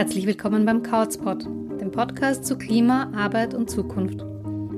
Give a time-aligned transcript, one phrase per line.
[0.00, 4.24] Herzlich willkommen beim Couchspot, dem Podcast zu Klima, Arbeit und Zukunft.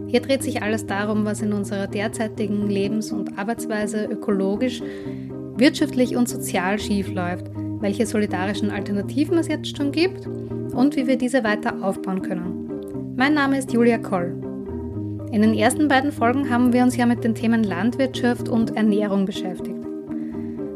[0.09, 4.83] Hier dreht sich alles darum, was in unserer derzeitigen Lebens- und Arbeitsweise ökologisch,
[5.55, 11.45] wirtschaftlich und sozial schiefläuft, welche solidarischen Alternativen es jetzt schon gibt und wie wir diese
[11.45, 13.15] weiter aufbauen können.
[13.17, 14.35] Mein Name ist Julia Koll.
[15.31, 19.25] In den ersten beiden Folgen haben wir uns ja mit den Themen Landwirtschaft und Ernährung
[19.25, 19.87] beschäftigt.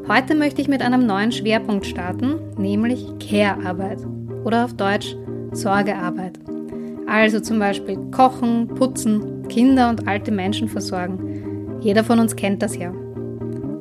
[0.07, 4.07] Heute möchte ich mit einem neuen Schwerpunkt starten, nämlich Care-Arbeit
[4.47, 5.17] oder auf Deutsch
[5.51, 6.39] Sorgearbeit.
[7.07, 11.79] Also zum Beispiel kochen, putzen, Kinder und alte Menschen versorgen.
[11.81, 12.93] Jeder von uns kennt das ja.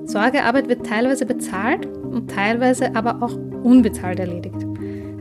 [0.05, 4.65] Sorgearbeit wird teilweise bezahlt und teilweise aber auch unbezahlt erledigt.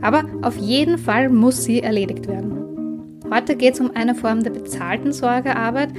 [0.01, 3.21] Aber auf jeden Fall muss sie erledigt werden.
[3.31, 5.89] Heute geht es um eine Form der bezahlten Sorgearbeit,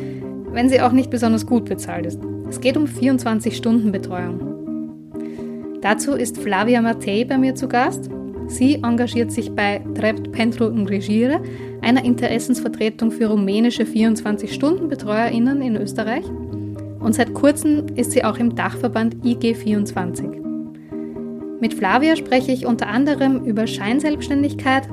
[0.50, 2.20] wenn sie auch nicht besonders gut bezahlt ist.
[2.48, 4.40] Es geht um 24-Stunden-Betreuung.
[5.82, 8.10] Dazu ist Flavia Matei bei mir zu Gast.
[8.48, 11.40] Sie engagiert sich bei Drept Pentru Îngrijire,
[11.82, 16.24] einer Interessensvertretung für rumänische 24-Stunden-BetreuerInnen in Österreich.
[17.00, 20.46] Und seit kurzem ist sie auch im Dachverband IG24.
[21.60, 24.88] Mit Flavia spreche ich unter anderem über Scheinselbstständigkeit,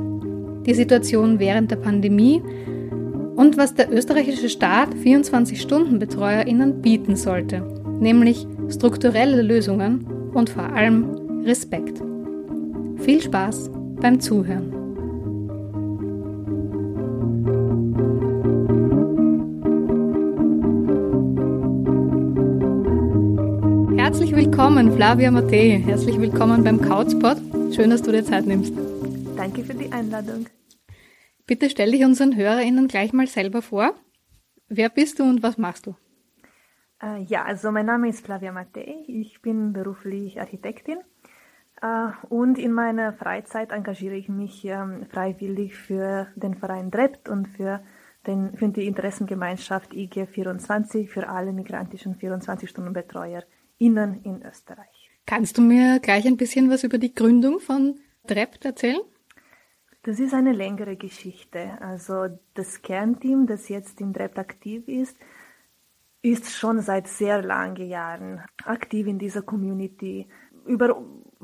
[0.66, 2.42] die Situation während der Pandemie
[3.36, 7.62] und was der österreichische Staat 24-Stunden-BetreuerInnen bieten sollte,
[8.00, 12.02] nämlich strukturelle Lösungen und vor allem Respekt.
[13.04, 14.72] Viel Spaß beim Zuhören.
[23.98, 25.82] Herzlich willkommen, Flavia Mattei.
[25.86, 27.36] Herzlich willkommen beim Couchpot.
[27.76, 28.74] Schön, dass du dir Zeit nimmst.
[29.36, 30.46] Danke für die Einladung.
[31.46, 33.96] Bitte stell dich unseren HörerInnen gleich mal selber vor.
[34.70, 35.96] Wer bist du und was machst du?
[37.02, 39.04] Äh, ja, also mein Name ist Flavia Mattei.
[39.08, 41.00] Ich bin beruflich Architektin
[42.30, 47.84] und in meiner Freizeit engagiere ich mich ähm, freiwillig für den Verein DREPT und für,
[48.26, 53.44] den, für die Interessengemeinschaft IG24 für alle migrantischen 24-Stunden-Betreuer
[53.78, 55.12] innen in Österreich.
[55.26, 59.02] Kannst du mir gleich ein bisschen was über die Gründung von DREPT erzählen?
[60.04, 61.78] Das ist eine längere Geschichte.
[61.82, 65.18] Also das Kernteam, das jetzt in DREPT aktiv ist,
[66.22, 70.28] ist schon seit sehr langen Jahren aktiv in dieser Community
[70.66, 71.02] über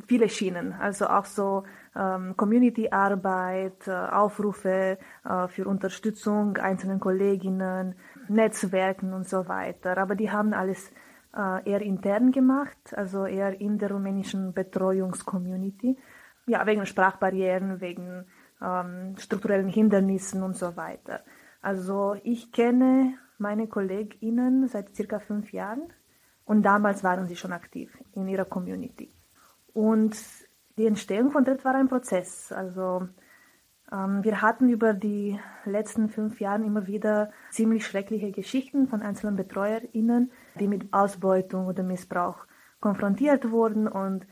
[0.08, 1.64] viele Schienen, also auch so
[1.96, 7.96] ähm, Community-Arbeit, äh, Aufrufe äh, für Unterstützung einzelnen Kolleginnen,
[8.28, 9.98] Netzwerken und so weiter.
[9.98, 10.92] Aber die haben alles
[11.36, 15.98] äh, eher intern gemacht, also eher in der rumänischen Betreuungscommunity.
[16.48, 18.26] Ja, wegen Sprachbarrieren, wegen
[18.62, 21.22] ähm, strukturellen Hindernissen und so weiter.
[21.62, 25.94] Also ich kenne meine KollegInnen seit circa fünf Jahren
[26.46, 29.14] und damals waren sie schon aktiv in ihrer Community.
[29.74, 30.18] Und
[30.78, 32.52] die Entstehung von Dritt war ein Prozess.
[32.52, 33.08] Also
[33.92, 39.36] ähm, wir hatten über die letzten fünf Jahre immer wieder ziemlich schreckliche Geschichten von einzelnen
[39.36, 42.46] BetreuerInnen, die mit Ausbeutung oder Missbrauch
[42.80, 44.26] konfrontiert wurden und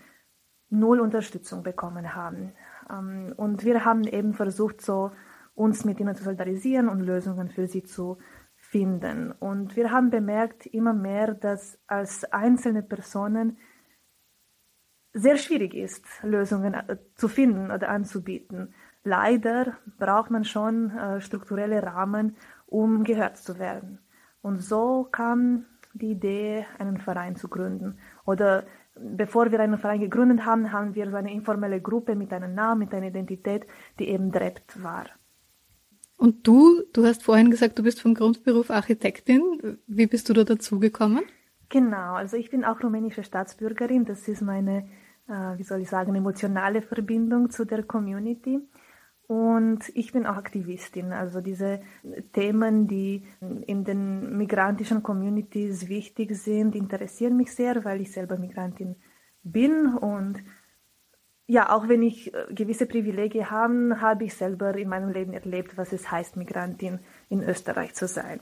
[0.70, 2.54] null Unterstützung bekommen haben.
[2.90, 5.12] Ähm, und wir haben eben versucht, so
[5.56, 8.18] uns mit ihnen zu solidarisieren und Lösungen für sie zu
[8.56, 9.32] finden.
[9.32, 13.58] Und wir haben bemerkt immer mehr, dass als einzelne Personen
[15.18, 18.74] sehr schwierig ist, Lösungen äh, zu finden oder anzubieten.
[19.04, 22.36] Leider braucht man schon äh, strukturelle Rahmen,
[22.66, 24.00] um gehört zu werden.
[24.42, 27.98] Und so kam die Idee, einen Verein zu gründen.
[28.26, 32.54] Oder bevor wir einen Verein gegründet haben, haben wir so eine informelle Gruppe mit einem
[32.54, 33.66] Namen, mit einer Identität,
[34.00, 35.06] die eben DREPT war.
[36.18, 39.80] Und du, du hast vorhin gesagt, du bist vom Grundberuf Architektin.
[39.88, 41.24] Wie bist du da dazugekommen?
[41.70, 44.06] Genau, also ich bin auch rumänische Staatsbürgerin.
[44.06, 44.90] Das ist meine
[45.28, 48.62] wie soll ich sagen, emotionale Verbindung zu der Community.
[49.28, 51.12] Und ich bin auch Aktivistin.
[51.12, 51.82] Also diese
[52.32, 53.26] Themen, die
[53.66, 58.96] in den migrantischen Communities wichtig sind, interessieren mich sehr, weil ich selber Migrantin
[59.44, 59.88] bin.
[59.88, 60.42] Und
[61.46, 65.78] ja, auch wenn ich äh, gewisse Privilegien habe, habe ich selber in meinem Leben erlebt,
[65.78, 67.00] was es heißt, Migrantin
[67.30, 68.40] in Österreich zu sein.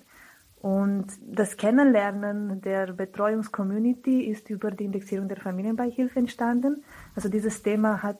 [0.65, 6.83] Und das Kennenlernen der Betreuungscommunity ist über die Indexierung der Familienbeihilfe entstanden.
[7.13, 8.17] Also dieses Thema hat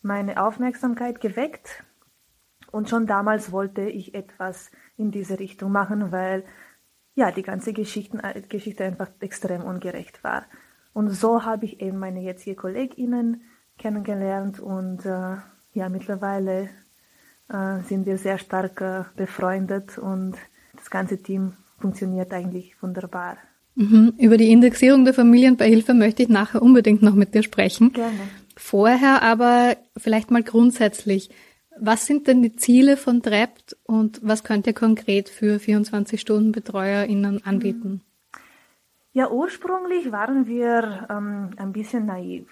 [0.00, 1.82] meine Aufmerksamkeit geweckt
[2.70, 6.44] und schon damals wollte ich etwas in diese Richtung machen, weil
[7.16, 10.44] ja die ganze Geschichte, Geschichte einfach extrem ungerecht war.
[10.92, 13.42] Und so habe ich eben meine jetzige KollegInnen
[13.78, 15.38] kennengelernt und äh,
[15.72, 16.68] ja mittlerweile
[17.48, 20.36] äh, sind wir sehr stark äh, befreundet und
[20.76, 23.38] das ganze Team funktioniert eigentlich wunderbar.
[23.74, 24.14] Mhm.
[24.18, 27.92] Über die Indexierung der Familienbeihilfe möchte ich nachher unbedingt noch mit dir sprechen.
[27.92, 28.20] Gerne.
[28.56, 31.30] Vorher aber vielleicht mal grundsätzlich.
[31.78, 38.02] Was sind denn die Ziele von DREPT und was könnt ihr konkret für 24-Stunden-BetreuerInnen anbieten?
[39.12, 42.46] Ja, ursprünglich waren wir ähm, ein bisschen naiv.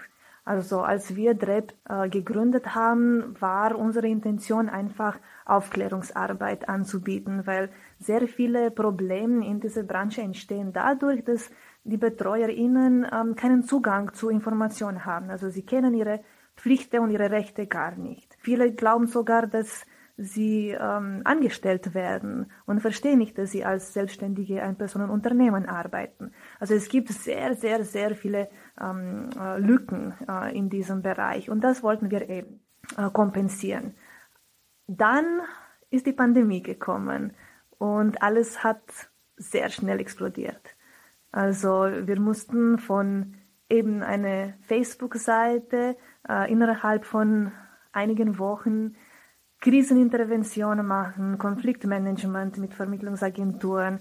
[0.49, 7.69] Also als wir DREP äh, gegründet haben, war unsere Intention einfach Aufklärungsarbeit anzubieten, weil
[7.99, 11.51] sehr viele Probleme in dieser Branche entstehen dadurch, dass
[11.83, 15.29] die BetreuerInnen ähm, keinen Zugang zu Informationen haben.
[15.29, 16.21] Also sie kennen ihre
[16.55, 18.35] Pflichten und ihre Rechte gar nicht.
[18.39, 19.85] Viele glauben sogar, dass
[20.17, 26.33] sie ähm, angestellt werden und verstehen nicht, dass sie als selbstständige Einpersonenunternehmen arbeiten.
[26.59, 31.61] Also es gibt sehr, sehr, sehr viele ähm, äh, Lücken äh, in diesem Bereich und
[31.61, 32.59] das wollten wir eben
[32.97, 33.95] äh, kompensieren.
[34.87, 35.41] Dann
[35.89, 37.33] ist die Pandemie gekommen
[37.77, 38.81] und alles hat
[39.37, 40.75] sehr schnell explodiert.
[41.31, 43.35] Also wir mussten von
[43.69, 45.95] eben eine Facebook-Seite
[46.27, 47.51] äh, innerhalb von
[47.91, 48.95] einigen Wochen
[49.61, 53.99] Kriseninterventionen machen, Konfliktmanagement mit Vermittlungsagenturen,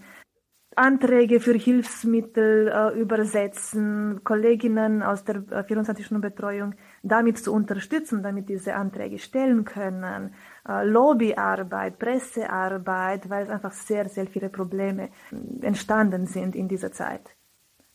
[0.78, 8.74] Anträge für Hilfsmittel äh, übersetzen, Kolleginnen aus der äh, 24-Stunden-Betreuung damit zu unterstützen, damit diese
[8.74, 10.34] Anträge stellen können,
[10.68, 16.92] äh, Lobbyarbeit, Pressearbeit, weil es einfach sehr, sehr viele Probleme äh, entstanden sind in dieser
[16.92, 17.34] Zeit.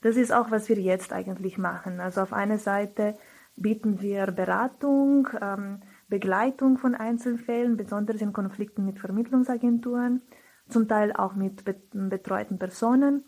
[0.02, 2.02] Das ist auch, was wir jetzt eigentlich machen.
[2.02, 3.16] Also auf einer Seite
[3.56, 10.22] bieten wir Beratung, ähm, Begleitung von Einzelfällen, besonders in Konflikten mit Vermittlungsagenturen,
[10.70, 13.24] zum Teil auch mit betreuten Personen,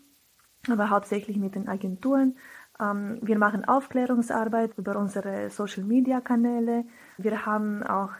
[0.68, 2.36] aber hauptsächlich mit den Agenturen.
[2.80, 6.84] Ähm, wir machen Aufklärungsarbeit über unsere Social-Media-Kanäle.
[7.18, 8.10] Wir haben auch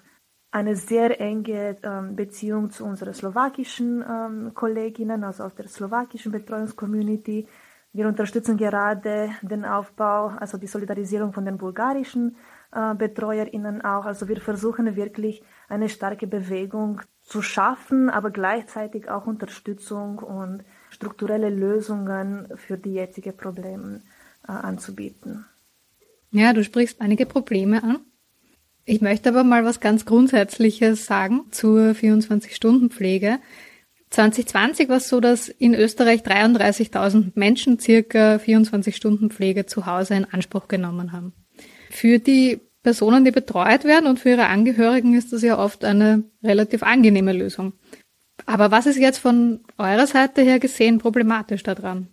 [0.51, 7.47] eine sehr enge ähm, Beziehung zu unseren slowakischen ähm, Kolleginnen, also aus der slowakischen Betreuungscommunity.
[7.93, 12.37] Wir unterstützen gerade den Aufbau, also die Solidarisierung von den bulgarischen
[12.73, 14.05] äh, BetreuerInnen auch.
[14.05, 21.51] Also wir versuchen wirklich eine starke Bewegung zu schaffen, aber gleichzeitig auch Unterstützung und strukturelle
[21.51, 24.03] Lösungen für die jetzigen Probleme
[24.47, 25.45] äh, anzubieten.
[26.31, 27.99] Ja, du sprichst einige Probleme an.
[28.85, 33.41] Ich möchte aber mal was ganz Grundsätzliches sagen zur 24-Stunden-Pflege.
[34.11, 40.69] 2020 war es so, dass in Österreich 33.000 Menschen circa 24-Stunden-Pflege zu Hause in Anspruch
[40.69, 41.33] genommen haben.
[41.91, 46.23] Für die Personen, die betreut werden und für ihre Angehörigen ist das ja oft eine
[46.45, 47.73] relativ angenehme Lösung.
[48.47, 52.07] Aber was ist jetzt von eurer Seite her gesehen problematisch daran?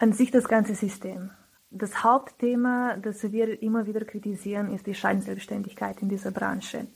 [0.00, 1.30] An sich das ganze System.
[1.70, 6.88] Das Hauptthema, das wir immer wieder kritisieren, ist die Scheinselbstständigkeit in dieser Branche.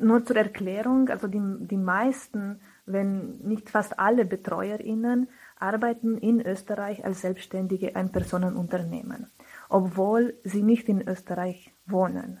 [0.00, 1.40] Nur zur Erklärung, also die,
[1.72, 9.28] die meisten, wenn nicht fast alle BetreuerInnen arbeiten in Österreich als selbstständige Einpersonenunternehmen
[9.70, 12.40] obwohl sie nicht in Österreich wohnen.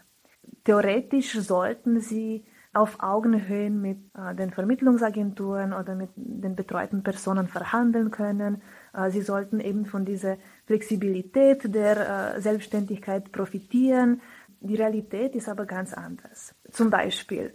[0.64, 8.10] Theoretisch sollten sie auf Augenhöhe mit äh, den Vermittlungsagenturen oder mit den betreuten Personen verhandeln
[8.10, 8.62] können.
[8.92, 10.36] Äh, sie sollten eben von dieser
[10.66, 14.20] Flexibilität der äh, Selbstständigkeit profitieren.
[14.60, 16.54] Die Realität ist aber ganz anders.
[16.70, 17.54] Zum Beispiel,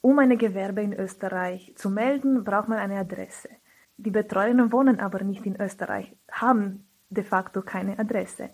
[0.00, 3.48] um eine Gewerbe in Österreich zu melden, braucht man eine Adresse.
[3.96, 8.50] Die Betreuerinnen wohnen aber nicht in Österreich, haben de facto keine Adresse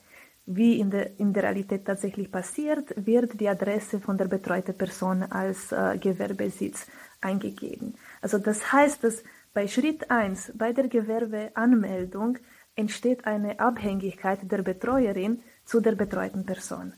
[0.49, 5.23] wie in der, in der Realität tatsächlich passiert, wird die Adresse von der betreuten Person
[5.23, 6.87] als äh, Gewerbesitz
[7.21, 7.95] eingegeben.
[8.23, 12.39] Also das heißt, dass bei Schritt 1, bei der Gewerbeanmeldung,
[12.77, 16.95] entsteht eine Abhängigkeit der Betreuerin zu der betreuten Person.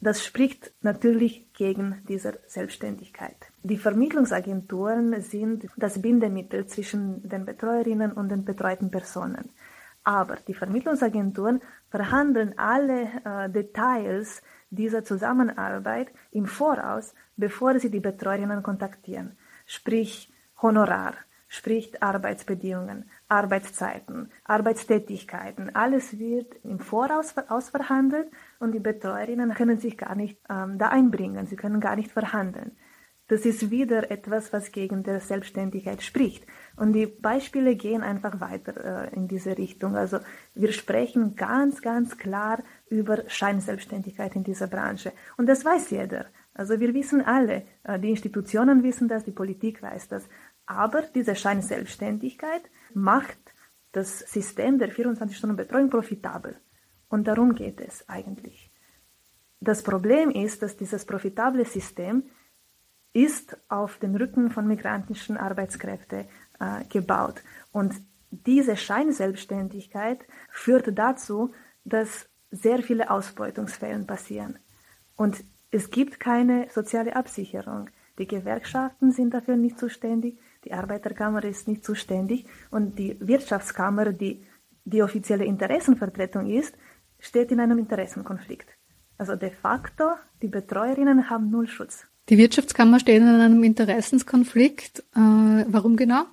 [0.00, 3.36] Das spricht natürlich gegen diese Selbstständigkeit.
[3.62, 9.50] Die Vermittlungsagenturen sind das Bindemittel zwischen den Betreuerinnen und den betreuten Personen.
[10.04, 18.62] Aber die Vermittlungsagenturen verhandeln alle äh, Details dieser Zusammenarbeit im Voraus, bevor sie die Betreuerinnen
[18.62, 19.36] kontaktieren.
[19.66, 21.14] Sprich Honorar,
[21.48, 25.74] sprich Arbeitsbedingungen, Arbeitszeiten, Arbeitstätigkeiten.
[25.74, 31.46] Alles wird im Voraus ausverhandelt und die Betreuerinnen können sich gar nicht ähm, da einbringen.
[31.46, 32.72] Sie können gar nicht verhandeln.
[33.28, 36.46] Das ist wieder etwas, was gegen der Selbstständigkeit spricht.
[36.82, 39.94] Und die Beispiele gehen einfach weiter äh, in diese Richtung.
[39.94, 40.18] Also
[40.56, 42.60] wir sprechen ganz, ganz klar
[42.90, 45.12] über Scheinselbstständigkeit in dieser Branche.
[45.36, 46.26] Und das weiß jeder.
[46.54, 50.28] Also wir wissen alle, äh, die Institutionen wissen das, die Politik weiß das.
[50.66, 52.62] Aber diese Scheinselbstständigkeit
[52.94, 53.38] macht
[53.92, 56.56] das System der 24-Stunden-Betreuung profitabel.
[57.08, 58.72] Und darum geht es eigentlich.
[59.60, 62.24] Das Problem ist, dass dieses profitable System
[63.12, 66.26] ist auf dem Rücken von migrantischen Arbeitskräften
[66.62, 67.42] äh, gebaut.
[67.72, 67.92] Und
[68.30, 71.52] diese Scheinselbstständigkeit führt dazu,
[71.84, 74.58] dass sehr viele Ausbeutungsfälle passieren.
[75.16, 77.90] Und es gibt keine soziale Absicherung.
[78.18, 84.44] Die Gewerkschaften sind dafür nicht zuständig, die Arbeiterkammer ist nicht zuständig und die Wirtschaftskammer, die
[84.84, 86.74] die offizielle Interessenvertretung ist,
[87.18, 88.68] steht in einem Interessenkonflikt.
[89.18, 90.04] Also de facto,
[90.40, 92.06] die Betreuerinnen haben null Schutz.
[92.28, 95.00] Die Wirtschaftskammer steht in einem Interessenskonflikt.
[95.16, 96.24] Äh, warum genau?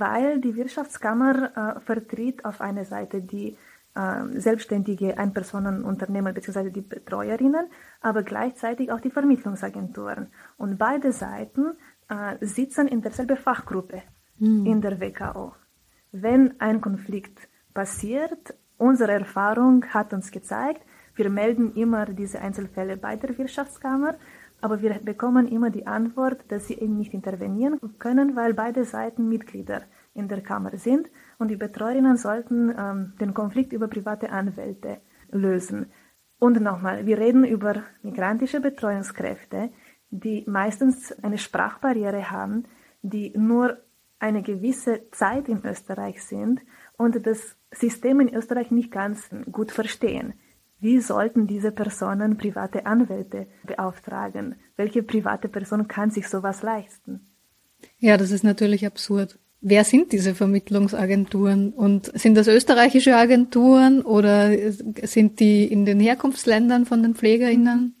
[0.00, 1.34] Weil die Wirtschaftskammer
[1.76, 3.56] äh, vertritt auf einer Seite die
[3.94, 6.70] äh, selbstständige Einpersonenunternehmer bzw.
[6.70, 7.66] die Betreuerinnen,
[8.00, 10.28] aber gleichzeitig auch die Vermittlungsagenturen.
[10.56, 11.76] Und beide Seiten
[12.08, 14.02] äh, sitzen in derselben Fachgruppe
[14.38, 14.64] mhm.
[14.64, 15.52] in der WKO.
[16.10, 20.82] Wenn ein Konflikt passiert, unsere Erfahrung hat uns gezeigt,
[21.14, 24.14] wir melden immer diese Einzelfälle bei der Wirtschaftskammer,
[24.62, 29.28] aber wir bekommen immer die Antwort, dass sie eben nicht intervenieren können, weil beide Seiten
[29.28, 29.82] Mitglieder
[30.14, 35.00] in der Kammer sind und die Betreuerinnen sollten ähm, den Konflikt über private Anwälte
[35.30, 35.86] lösen.
[36.38, 39.70] Und nochmal, wir reden über migrantische Betreuungskräfte,
[40.10, 42.64] die meistens eine Sprachbarriere haben,
[43.02, 43.78] die nur
[44.20, 46.60] eine gewisse Zeit in Österreich sind
[46.96, 50.34] und das System in Österreich nicht ganz gut verstehen.
[50.82, 54.56] Wie sollten diese Personen private Anwälte beauftragen?
[54.76, 57.20] Welche private Person kann sich sowas leisten?
[58.00, 59.38] Ja, das ist natürlich absurd.
[59.60, 64.50] Wer sind diese Vermittlungsagenturen und sind das österreichische Agenturen oder
[65.04, 67.94] sind die in den Herkunftsländern von den Pflegerinnen?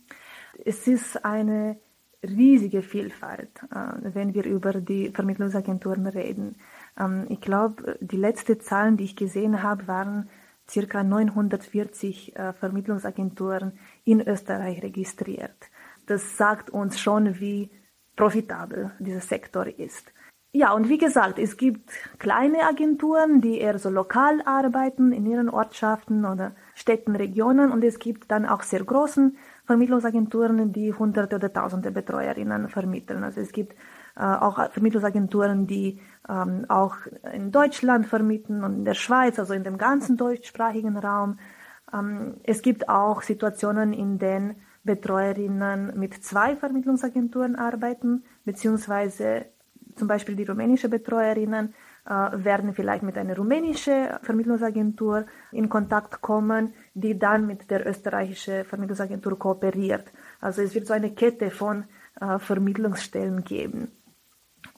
[0.64, 1.76] Es ist eine
[2.24, 6.56] riesige Vielfalt, äh, wenn wir über die Vermittlungsagenturen reden.
[6.98, 10.28] Ähm, ich glaube, die letzten Zahlen, die ich gesehen habe, waren
[10.72, 15.70] circa 940 äh, Vermittlungsagenturen in Österreich registriert.
[16.06, 17.70] Das sagt uns schon, wie
[18.16, 20.12] profitabel dieser Sektor ist.
[20.54, 25.48] Ja, und wie gesagt, es gibt kleine Agenturen, die eher so lokal arbeiten in ihren
[25.48, 31.50] Ortschaften oder Städten, Regionen und es gibt dann auch sehr großen Vermittlungsagenturen, die hunderte oder
[31.50, 33.24] tausende Betreuerinnen vermitteln.
[33.24, 33.74] Also es gibt
[34.20, 36.96] auch Vermittlungsagenturen, die ähm, auch
[37.32, 41.38] in Deutschland vermitteln und in der Schweiz, also in dem ganzen deutschsprachigen Raum.
[41.92, 49.46] Ähm, es gibt auch Situationen, in denen Betreuerinnen mit zwei Vermittlungsagenturen arbeiten, beziehungsweise
[49.94, 56.74] zum Beispiel die rumänische Betreuerinnen äh, werden vielleicht mit einer rumänischen Vermittlungsagentur in Kontakt kommen,
[56.94, 60.12] die dann mit der österreichischen Vermittlungsagentur kooperiert.
[60.40, 61.84] Also es wird so eine Kette von
[62.20, 63.92] äh, Vermittlungsstellen geben.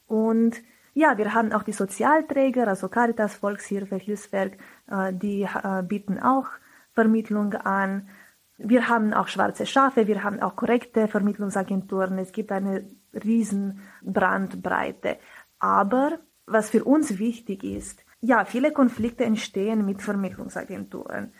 [0.06, 0.62] Und
[0.94, 4.58] ja, wir haben auch die Sozialträger, also Caritas, Volkshilfe, Hilfswerk,
[4.88, 6.46] äh, die äh, bieten auch
[6.92, 8.08] Vermittlung an.
[8.56, 12.18] Wir haben auch schwarze Schafe, wir haben auch korrekte Vermittlungsagenturen.
[12.18, 15.18] Es gibt eine riesen Brandbreite.
[15.58, 21.32] Aber was für uns wichtig ist, ja, viele Konflikte entstehen mit Vermittlungsagenturen.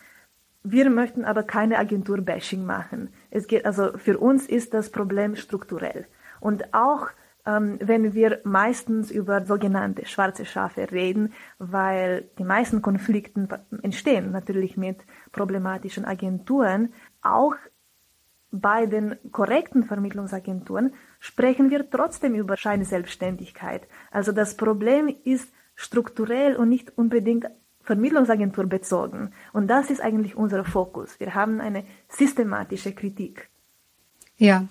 [0.63, 3.11] Wir möchten aber keine Agentur-Bashing machen.
[3.31, 6.07] Es geht, also für uns ist das Problem strukturell.
[6.41, 7.09] Und auch
[7.47, 14.77] ähm, wenn wir meistens über sogenannte schwarze Schafe reden, weil die meisten Konflikte entstehen natürlich
[14.77, 14.99] mit
[15.33, 16.93] problematischen Agenturen.
[17.23, 17.55] Auch
[18.51, 23.89] bei den korrekten Vermittlungsagenturen sprechen wir trotzdem über Scheinselbstständigkeit.
[24.11, 27.47] Also das Problem ist strukturell und nicht unbedingt
[27.83, 29.33] Vermittlungsagentur bezogen.
[29.53, 31.21] Und das ist eigentlich unser Fokus.
[31.21, 33.51] Wir haben eine systematische Kritik.
[34.37, 34.67] Ja,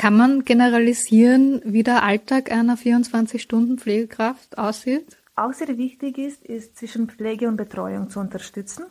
[0.00, 5.18] kann man generalisieren, wie der Alltag einer 24-Stunden-Pflegekraft aussieht?
[5.36, 8.86] Auch sehr wichtig ist, ist zwischen Pflege und Betreuung zu unterstützen.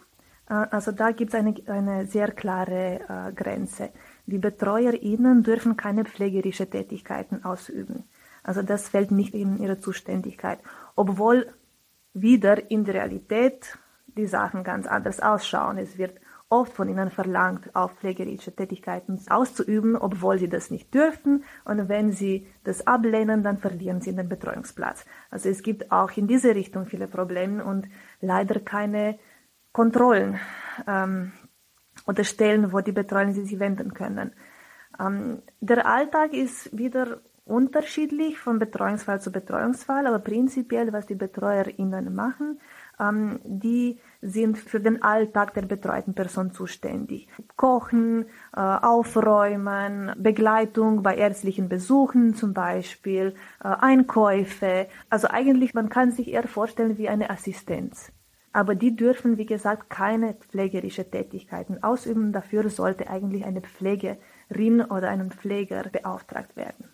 [0.47, 3.89] Äh, also da gibt es eine, eine sehr klare äh, Grenze.
[4.27, 8.03] Die BetreuerInnen dürfen keine pflegerische Tätigkeiten ausüben.
[8.43, 10.59] Also das fällt nicht in ihre Zuständigkeit.
[10.95, 11.51] Obwohl
[12.13, 15.79] wieder in der Realität die Sachen ganz anders ausschauen.
[15.79, 21.43] Es wird oft von ihnen verlangt, auch pflegerische Tätigkeiten auszuüben, obwohl sie das nicht dürfen.
[21.63, 25.05] Und wenn sie das ablehnen, dann verlieren sie den Betreuungsplatz.
[25.29, 27.87] Also es gibt auch in diese Richtung viele Probleme und
[28.19, 29.19] leider keine
[29.71, 30.39] Kontrollen
[30.87, 31.31] ähm,
[32.07, 34.33] oder Stellen, wo die Betreuer sich wenden können.
[34.99, 42.13] Ähm, der Alltag ist wieder unterschiedlich von Betreuungsfall zu Betreuungsfall, aber prinzipiell, was die BetreuerInnen
[42.13, 42.59] machen,
[42.99, 47.27] ähm, die sind für den Alltag der betreuten Person zuständig.
[47.55, 54.87] Kochen, äh, Aufräumen, Begleitung bei ärztlichen Besuchen zum Beispiel, äh, Einkäufe.
[55.09, 58.11] Also eigentlich, man kann sich eher vorstellen wie eine Assistenz.
[58.51, 62.33] Aber die dürfen, wie gesagt, keine pflegerische Tätigkeiten ausüben.
[62.33, 66.89] Dafür sollte eigentlich eine Pflegerin oder ein Pfleger beauftragt werden.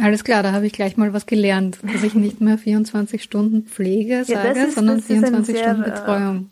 [0.00, 3.64] Alles klar, da habe ich gleich mal was gelernt, dass ich nicht mehr 24 Stunden
[3.64, 6.50] Pflege sage, ja, ist, sondern 24 sehr, Stunden äh, Betreuung.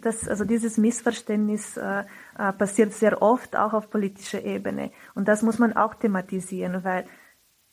[0.00, 2.04] Das, also dieses Missverständnis äh,
[2.38, 4.90] äh, passiert sehr oft auch auf politischer Ebene.
[5.14, 7.04] Und das muss man auch thematisieren, weil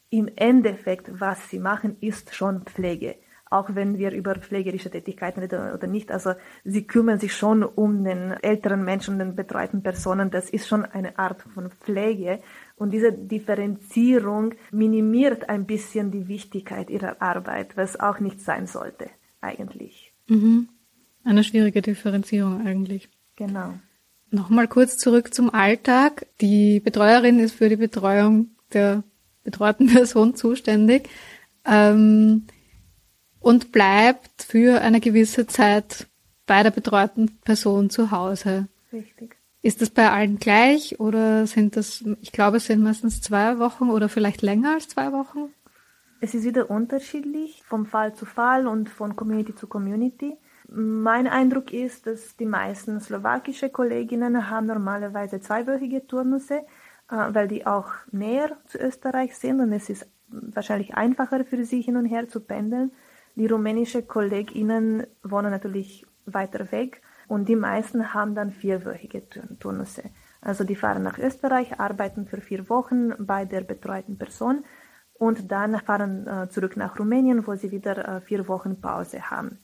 [0.09, 3.15] im Endeffekt, was sie machen, ist schon Pflege.
[3.49, 6.11] Auch wenn wir über pflegerische Tätigkeiten reden oder nicht.
[6.11, 10.29] Also sie kümmern sich schon um den älteren Menschen, den betreuten Personen.
[10.29, 12.41] Das ist schon eine Art von Pflege.
[12.75, 19.09] Und diese Differenzierung minimiert ein bisschen die Wichtigkeit ihrer Arbeit, was auch nicht sein sollte,
[19.41, 20.13] eigentlich.
[20.27, 20.69] Mhm.
[21.23, 23.09] Eine schwierige Differenzierung eigentlich.
[23.35, 23.73] Genau.
[24.31, 26.27] Nochmal kurz zurück zum Alltag.
[26.39, 29.03] Die Betreuerin ist für die Betreuung der
[29.43, 31.09] betreuten Person zuständig
[31.65, 32.45] ähm,
[33.39, 36.07] und bleibt für eine gewisse Zeit
[36.45, 38.67] bei der betreuten Person zu Hause.
[38.91, 39.37] Richtig.
[39.61, 43.89] Ist das bei allen gleich oder sind das, ich glaube, es sind meistens zwei Wochen
[43.89, 45.53] oder vielleicht länger als zwei Wochen?
[46.21, 50.37] Es ist wieder unterschiedlich vom Fall zu Fall und von Community zu Community.
[50.67, 56.59] Mein Eindruck ist, dass die meisten slowakische Kolleginnen haben normalerweise zweiwöchige Turnusse,
[57.09, 61.81] äh, weil die auch näher zu Österreich sind und es ist wahrscheinlich einfacher für sie
[61.81, 62.91] hin und her zu pendeln.
[63.35, 69.23] Die rumänische Kolleginnen wohnen natürlich weiter weg und die meisten haben dann vierwöchige
[69.59, 70.03] Turnusse.
[70.41, 74.63] Also die fahren nach Österreich, arbeiten für vier Wochen bei der betreuten Person
[75.13, 79.59] und dann fahren äh, zurück nach Rumänien, wo sie wieder äh, vier Wochen Pause haben.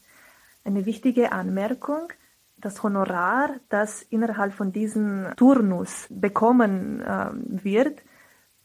[0.63, 2.09] Eine wichtige Anmerkung,
[2.57, 7.29] das Honorar, das innerhalb von diesem Turnus bekommen äh,
[7.63, 8.01] wird,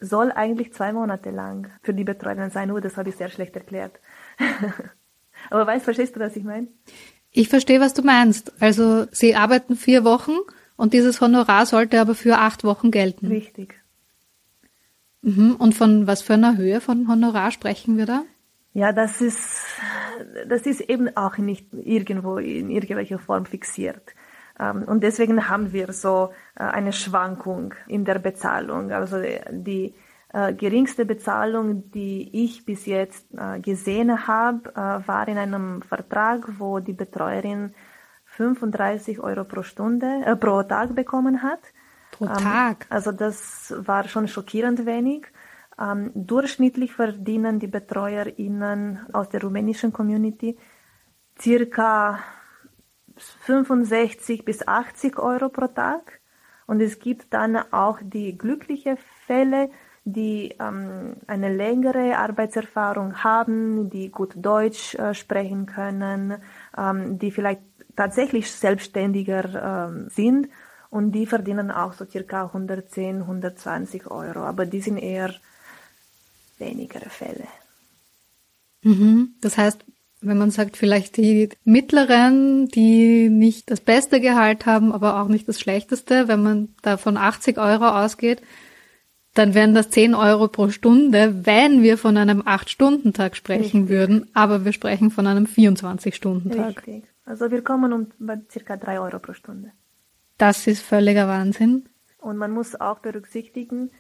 [0.01, 2.69] soll eigentlich zwei Monate lang für die Betreuerin sein.
[2.69, 4.01] Nur das habe ich sehr schlecht erklärt.
[5.51, 6.69] Aber weißt, verstehst du, was ich meine?
[7.33, 8.53] Ich verstehe, was du meinst.
[8.61, 10.37] Also Sie arbeiten vier Wochen
[10.77, 13.27] und dieses Honorar sollte aber für acht Wochen gelten.
[13.27, 13.81] Richtig.
[15.23, 15.57] Mhm.
[15.57, 18.23] Und von was für einer Höhe von Honorar sprechen wir da?
[18.73, 19.67] Ja, das ist,
[20.49, 24.15] das ist eben auch nicht irgendwo in irgendwelcher Form fixiert.
[24.59, 28.93] Ähm, und deswegen haben wir so äh, eine Schwankung in der Bezahlung.
[28.93, 29.95] Also die
[30.33, 36.79] äh, geringste Bezahlung, die ich bis jetzt äh, gesehen habe, war in einem Vertrag, wo
[36.81, 37.75] die Betreuerin
[38.31, 41.61] 35 Euro pro Stunde, äh, pro Tag bekommen hat.
[42.13, 42.87] Pro Tag?
[42.89, 45.27] Also das war schon schockierend wenig.
[45.79, 50.59] Ähm, durchschnittlich verdienen die BetreuerInnen aus der rumänischen Community
[51.41, 52.19] circa
[53.17, 56.21] 65 bis 80 Euro pro Tag.
[56.67, 59.71] Und es gibt dann auch die glücklichen Fälle,
[60.05, 66.37] die ähm, eine längere Arbeitserfahrung haben, die gut Deutsch äh, sprechen können,
[66.77, 67.63] ähm, die vielleicht
[67.97, 70.49] tatsächlich selbstständiger ähm, sind
[70.89, 74.41] und die verdienen auch so circa 110, 120 Euro.
[74.41, 75.35] Aber die sind eher
[76.59, 77.47] weniger Fälle.
[78.83, 79.35] Mhm.
[79.41, 79.85] Das heißt,
[80.23, 85.49] wenn man sagt, vielleicht die mittleren, die nicht das beste Gehalt haben, aber auch nicht
[85.49, 88.43] das schlechteste, wenn man da von 80 Euro ausgeht,
[89.41, 93.89] dann wären das 10 Euro pro Stunde, wenn wir von einem 8-Stunden-Tag sprechen Richtig.
[93.89, 96.87] würden, aber wir sprechen von einem 24-Stunden-Tag.
[96.87, 97.05] Richtig.
[97.25, 98.07] Also wir kommen um
[98.51, 99.73] circa 3 Euro pro Stunde.
[100.37, 101.89] Das ist völliger Wahnsinn.
[102.19, 103.91] Und man muss auch berücksichtigen,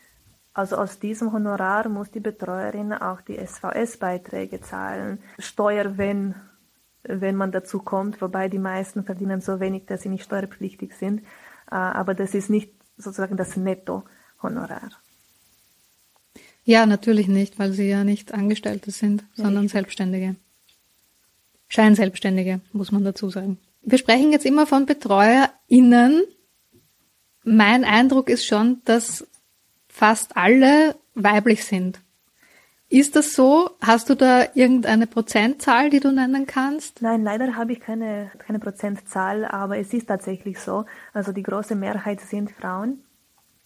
[0.52, 5.20] also aus diesem Honorar muss die Betreuerin auch die SVS-Beiträge zahlen.
[5.38, 6.34] Steuer, wenn,
[7.02, 11.20] wenn man dazu kommt, wobei die meisten verdienen so wenig, dass sie nicht steuerpflichtig sind.
[11.70, 14.90] Äh, aber das ist nicht sozusagen das Netto-Honorar.
[16.64, 19.72] Ja, natürlich nicht, weil sie ja nicht Angestellte sind, sondern Richtig.
[19.72, 20.36] Selbstständige.
[21.68, 23.58] Scheinselbstständige, muss man dazu sagen.
[23.82, 26.22] Wir sprechen jetzt immer von BetreuerInnen.
[27.44, 29.26] Mein Eindruck ist schon, dass
[29.88, 32.00] fast alle weiblich sind.
[32.88, 33.70] Ist das so?
[33.80, 37.00] Hast du da irgendeine Prozentzahl, die du nennen kannst?
[37.02, 40.86] Nein, leider habe ich keine, keine Prozentzahl, aber es ist tatsächlich so.
[41.12, 43.04] Also die große Mehrheit sind Frauen.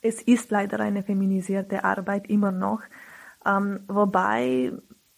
[0.05, 2.83] Es ist leider eine feminisierte Arbeit immer noch.
[3.47, 4.73] Ähm, wobei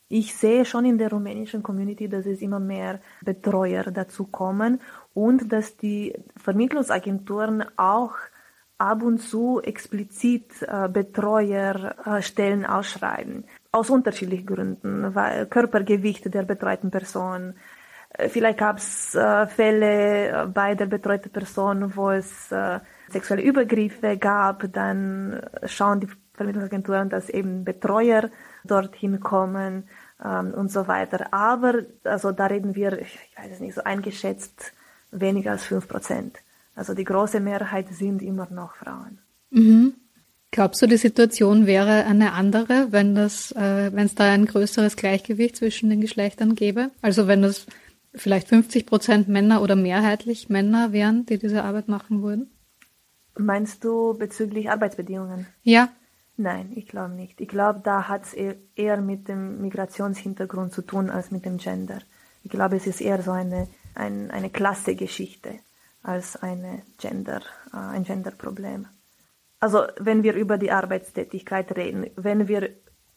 [0.08, 4.80] ich sehe schon in der rumänischen Community, dass es immer mehr Betreuer dazu kommen
[5.12, 8.14] und dass die Vermittlungsagenturen auch
[8.78, 13.42] ab und zu explizit äh, Betreuerstellen äh, ausschreiben.
[13.72, 17.54] Aus unterschiedlichen Gründen, weil Körpergewicht der betreuten Person.
[18.28, 24.16] Vielleicht gab es äh, Fälle äh, bei der betreuten Person, wo es äh, sexuelle Übergriffe
[24.16, 24.72] gab.
[24.72, 28.30] Dann schauen die Vermittlungsagenturen, dass eben Betreuer
[28.64, 29.88] dorthin kommen
[30.24, 31.32] ähm, und so weiter.
[31.32, 34.72] Aber also da reden wir, ich weiß es nicht, so eingeschätzt
[35.10, 36.38] weniger als fünf Prozent.
[36.74, 39.18] Also die große Mehrheit sind immer noch Frauen.
[39.50, 39.94] Mhm.
[40.50, 44.96] Glaubst du, die Situation wäre eine andere, wenn das, äh, wenn es da ein größeres
[44.96, 46.90] Gleichgewicht zwischen den Geschlechtern gäbe?
[47.02, 47.66] Also wenn das
[48.16, 52.50] vielleicht 50 Prozent Männer oder mehrheitlich Männer wären, die diese Arbeit machen würden?
[53.38, 55.46] Meinst du bezüglich Arbeitsbedingungen?
[55.62, 55.88] Ja.
[56.38, 57.40] Nein, ich glaube nicht.
[57.40, 61.98] Ich glaube, da hat es eher mit dem Migrationshintergrund zu tun als mit dem Gender.
[62.42, 65.58] Ich glaube, es ist eher so eine, ein, eine Klassegeschichte
[66.02, 67.40] als eine Gender,
[67.72, 68.86] äh, ein Genderproblem.
[69.58, 72.70] Also wenn wir über die Arbeitstätigkeit reden, wenn wir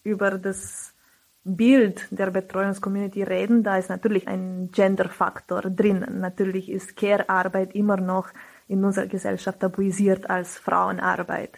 [0.04, 0.94] über das
[1.44, 6.20] Bild der Betreuungscommunity reden, da ist natürlich ein Gender-Faktor drinnen.
[6.20, 8.30] Natürlich ist Care-Arbeit immer noch
[8.68, 11.58] in unserer Gesellschaft tabuisiert als Frauenarbeit.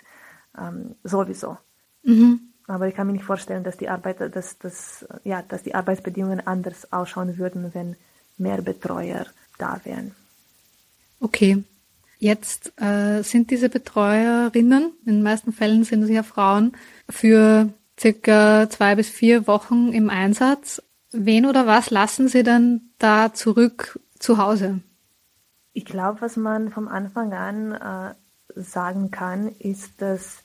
[0.58, 1.58] Ähm, sowieso.
[2.04, 2.40] Mhm.
[2.68, 6.46] Aber ich kann mir nicht vorstellen, dass die Arbeit, dass, dass, ja, dass die Arbeitsbedingungen
[6.46, 7.96] anders ausschauen würden, wenn
[8.38, 9.26] mehr Betreuer
[9.58, 10.16] da wären.
[11.20, 11.64] Okay.
[12.18, 16.74] Jetzt äh, sind diese Betreuerinnen, in den meisten Fällen sind es ja Frauen,
[17.10, 17.70] für
[18.02, 20.82] circa zwei bis vier Wochen im Einsatz.
[21.12, 24.82] Wen oder was lassen Sie dann da zurück zu Hause?
[25.74, 30.44] Ich glaube, was man vom Anfang an äh, sagen kann, ist, dass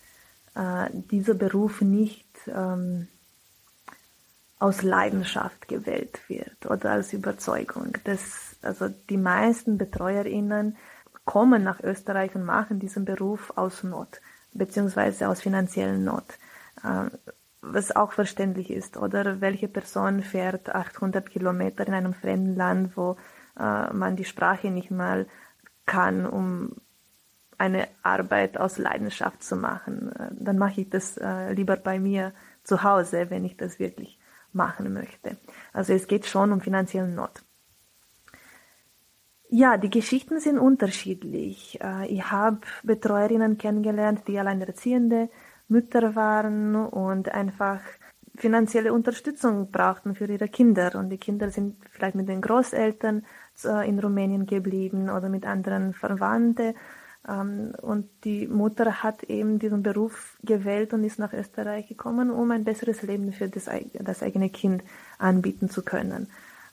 [0.55, 3.09] äh, dieser Beruf nicht ähm,
[4.59, 7.97] aus Leidenschaft gewählt wird oder als Überzeugung.
[8.05, 10.77] Das, also die meisten BetreuerInnen
[11.25, 14.21] kommen nach Österreich und machen diesen Beruf aus Not,
[14.53, 16.25] beziehungsweise aus finanziellen Not.
[17.67, 22.97] Äh, was auch verständlich ist, oder welche Person fährt 800 Kilometer in einem fremden Land,
[22.97, 23.17] wo
[23.59, 25.27] äh, man die Sprache nicht mal
[25.85, 26.77] kann, um
[27.59, 30.13] eine Arbeit aus Leidenschaft zu machen.
[30.13, 34.19] Äh, dann mache ich das äh, lieber bei mir zu Hause, wenn ich das wirklich
[34.53, 35.37] machen möchte.
[35.73, 37.43] Also es geht schon um finanziellen Not.
[39.49, 41.79] Ja, die Geschichten sind unterschiedlich.
[41.81, 45.31] Äh, ich habe Betreuerinnen kennengelernt, die alleinerziehende
[45.69, 47.81] Mütter waren und einfach
[48.37, 50.95] finanzielle Unterstützung brauchten für ihre Kinder.
[50.95, 53.25] Und die Kinder sind vielleicht mit den Großeltern
[53.65, 56.75] äh, in Rumänien geblieben oder mit anderen Verwandten.
[57.29, 62.51] Ähm, und die Mutter hat eben diesen Beruf gewählt und ist nach Österreich gekommen, um
[62.51, 64.83] ein besseres Leben für das, das eigene Kind
[65.19, 66.29] anbieten zu können.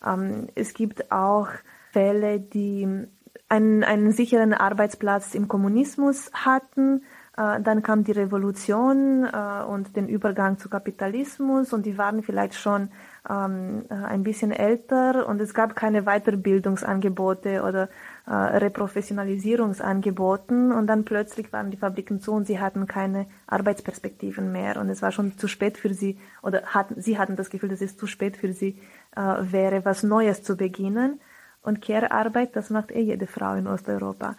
[0.06, 1.48] Ähm, es gibt auch
[1.92, 3.08] Fälle, die
[3.50, 7.04] einen, einen sicheren Arbeitsplatz im Kommunismus hatten,
[7.36, 12.92] dann kam die Revolution äh, und den Übergang zu Kapitalismus und die waren vielleicht schon
[13.28, 17.90] ähm, äh, ein bisschen älter und es gab keine Weiterbildungsangebote oder
[18.26, 24.88] Reprofessionalisierungsangeboten und dann plötzlich waren die Fabriken zu und sie hatten keine Arbeitsperspektiven mehr und
[24.88, 27.98] es war schon zu spät für sie oder hatten, sie hatten das Gefühl, dass es
[27.98, 28.80] zu spät für sie
[29.14, 31.20] wäre, was Neues zu beginnen.
[31.64, 34.38] Und Care-Arbeit, das macht eh jede Frau in Osteuropa.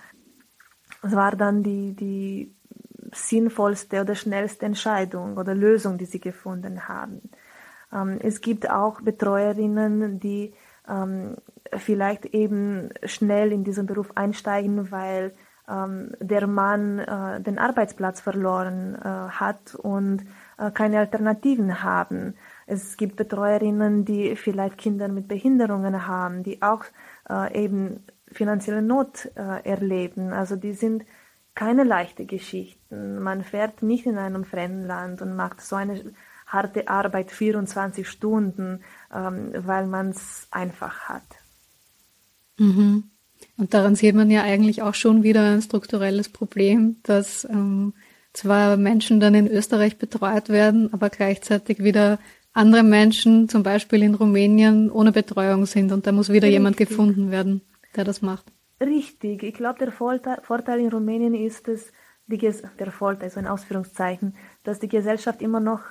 [1.02, 2.54] Es war dann die, die
[3.14, 7.20] sinnvollste oder schnellste Entscheidung oder Lösung, die sie gefunden haben.
[7.92, 10.54] Ähm, es gibt auch Betreuerinnen, die
[10.88, 11.36] ähm,
[11.76, 15.34] vielleicht eben schnell in diesen Beruf einsteigen, weil
[15.68, 20.24] ähm, der Mann äh, den Arbeitsplatz verloren äh, hat und
[20.58, 22.34] äh, keine Alternativen haben.
[22.66, 26.84] Es gibt Betreuerinnen, die vielleicht Kinder mit Behinderungen haben, die auch
[27.28, 30.32] äh, eben finanzielle Not äh, erleben.
[30.32, 31.04] Also die sind
[31.54, 33.22] keine leichte Geschichten.
[33.22, 36.12] Man fährt nicht in einem fremden Land und macht so eine
[36.46, 38.80] harte Arbeit 24 Stunden,
[39.12, 41.22] ähm, weil man es einfach hat.
[42.58, 43.04] Mhm.
[43.56, 47.94] Und daran sieht man ja eigentlich auch schon wieder ein strukturelles Problem, dass ähm,
[48.32, 52.18] zwar Menschen dann in Österreich betreut werden, aber gleichzeitig wieder
[52.52, 56.52] andere Menschen, zum Beispiel in Rumänien, ohne Betreuung sind und da muss wieder Richtig.
[56.52, 57.62] jemand gefunden werden,
[57.96, 58.46] der das macht.
[58.80, 59.42] Richtig.
[59.42, 61.92] Ich glaube, der Vorteil in Rumänien ist, dass
[62.26, 65.82] die, der Vorteil, so in Ausführungszeichen, dass die Gesellschaft immer noch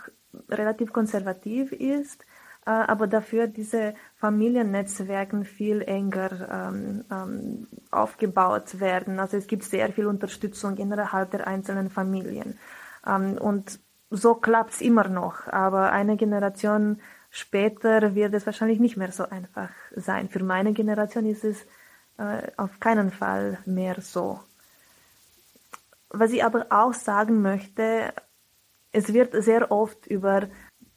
[0.50, 2.26] relativ konservativ ist,
[2.66, 9.20] äh, aber dafür diese Familiennetzwerke viel enger ähm, ähm, aufgebaut werden.
[9.20, 12.58] Also es gibt sehr viel Unterstützung innerhalb der einzelnen Familien.
[13.06, 18.96] Ähm, und so klappt es immer noch, aber eine Generation später wird es wahrscheinlich nicht
[18.96, 20.30] mehr so einfach sein.
[20.30, 21.66] Für meine Generation ist es
[22.18, 24.40] äh, auf keinen Fall mehr so.
[26.10, 28.14] Was ich aber auch sagen möchte,
[28.92, 30.48] es wird sehr oft über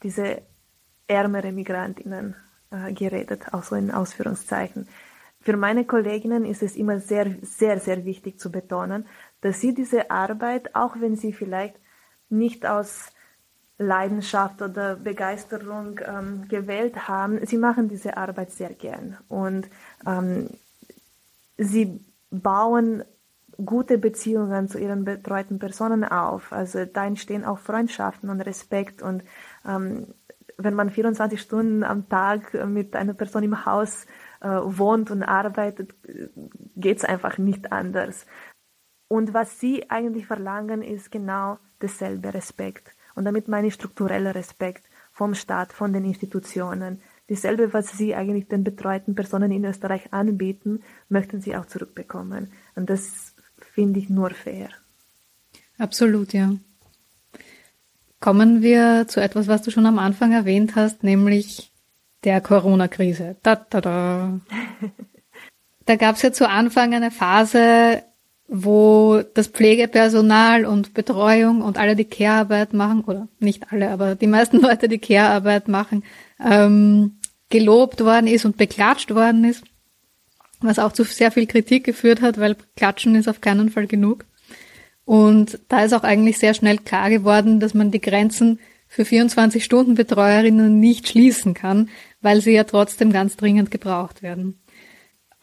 [0.02, 0.42] diese
[1.06, 2.36] ärmere Migrantinnen
[2.70, 4.88] äh, geredet, auch so in Ausführungszeichen.
[5.40, 9.06] Für meine Kolleginnen ist es immer sehr, sehr, sehr wichtig zu betonen,
[9.40, 11.76] dass sie diese Arbeit, auch wenn sie vielleicht
[12.28, 13.12] nicht aus
[13.78, 19.18] Leidenschaft oder Begeisterung ähm, gewählt haben, sie machen diese Arbeit sehr gern.
[19.28, 19.68] Und
[20.06, 20.48] ähm,
[21.56, 23.04] sie bauen
[23.64, 26.52] gute Beziehungen zu ihren betreuten Personen auf.
[26.52, 29.22] Also da entstehen auch Freundschaften und Respekt und
[29.64, 30.14] ähm,
[30.58, 34.06] wenn man 24 Stunden am Tag mit einer Person im Haus
[34.40, 35.94] äh, wohnt und arbeitet,
[36.76, 38.26] geht's einfach nicht anders.
[39.08, 42.94] Und was sie eigentlich verlangen, ist genau dasselbe Respekt.
[43.14, 47.00] Und damit meine ich struktureller Respekt vom Staat, von den Institutionen.
[47.28, 52.52] Dasselbe, was sie eigentlich den betreuten Personen in Österreich anbieten, möchten sie auch zurückbekommen.
[52.76, 54.68] Und das finde ich nur fair.
[55.78, 56.54] Absolut, ja.
[58.20, 61.72] Kommen wir zu etwas, was du schon am Anfang erwähnt hast, nämlich
[62.24, 63.36] der Corona-Krise.
[63.42, 64.40] Da, da, da.
[65.84, 68.02] da gab es ja zu Anfang eine Phase,
[68.48, 74.26] wo das Pflegepersonal und Betreuung und alle die Care-Arbeit machen, oder nicht alle, aber die
[74.26, 76.04] meisten Leute die Care-Arbeit machen,
[76.44, 79.64] ähm, gelobt worden ist und beklatscht worden ist,
[80.60, 84.24] was auch zu sehr viel Kritik geführt hat, weil Klatschen ist auf keinen Fall genug.
[85.04, 89.64] Und da ist auch eigentlich sehr schnell klar geworden, dass man die Grenzen für 24
[89.64, 91.88] Stunden Betreuerinnen nicht schließen kann,
[92.20, 94.58] weil sie ja trotzdem ganz dringend gebraucht werden.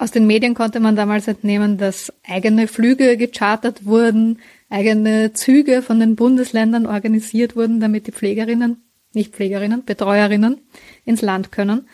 [0.04, 4.40] Aus den Medien konnte man damals entnehmen, dass eigene Flüge gechartert wurden,
[4.70, 10.60] eigene Züge von den Bundesländern organisiert wurden, damit die Pflegerinnen, nicht Pflegerinnen, Betreuerinnen
[11.06, 11.88] ins Land können.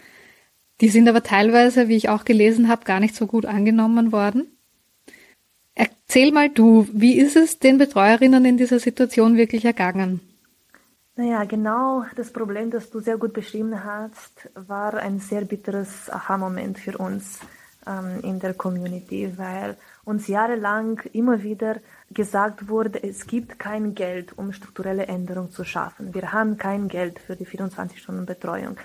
[0.82, 4.58] Die sind aber teilweise, wie ich auch gelesen habe, gar nicht so gut angenommen worden.
[5.76, 10.20] Erzähl mal du, wie ist es den Betreuerinnen in dieser Situation wirklich ergangen?
[11.16, 16.80] Naja, genau das Problem, das du sehr gut beschrieben hast, war ein sehr bitteres Aha-Moment
[16.80, 17.42] für uns
[17.86, 21.78] ähm, in der Community, weil uns jahrelang immer wieder
[22.12, 26.14] gesagt wurde, es gibt kein Geld, um strukturelle Änderungen zu schaffen.
[26.14, 28.78] Wir haben kein Geld für die 24-Stunden-Betreuung.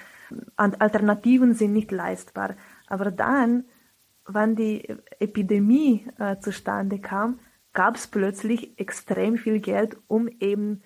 [0.56, 2.54] Alternativen sind nicht leistbar.
[2.86, 3.64] Aber dann
[4.26, 7.38] wann die Epidemie äh, zustande kam,
[7.72, 10.82] gab es plötzlich extrem viel Geld, um eben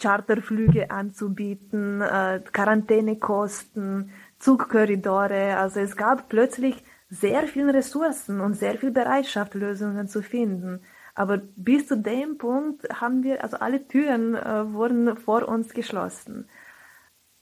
[0.00, 5.56] Charterflüge anzubieten, äh, Quarantänekosten, Zugkorridore.
[5.56, 10.80] Also es gab plötzlich sehr viele Ressourcen und sehr viel Bereitschaft, Lösungen zu finden.
[11.14, 16.48] Aber bis zu dem Punkt haben wir, also alle Türen äh, wurden vor uns geschlossen.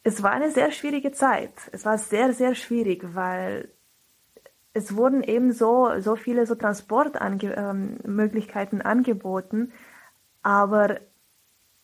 [0.03, 1.53] Es war eine sehr schwierige Zeit.
[1.73, 3.69] Es war sehr, sehr schwierig, weil
[4.73, 9.73] es wurden eben so, so viele so Transportmöglichkeiten ähm, angeboten,
[10.43, 11.01] aber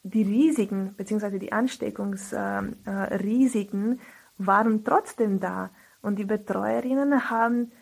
[0.03, 1.39] die Risiken bzw.
[1.39, 3.99] die Ansteckungsrisiken äh,
[4.39, 5.71] waren trotzdem da
[6.03, 7.73] und die Betreuerinnen haben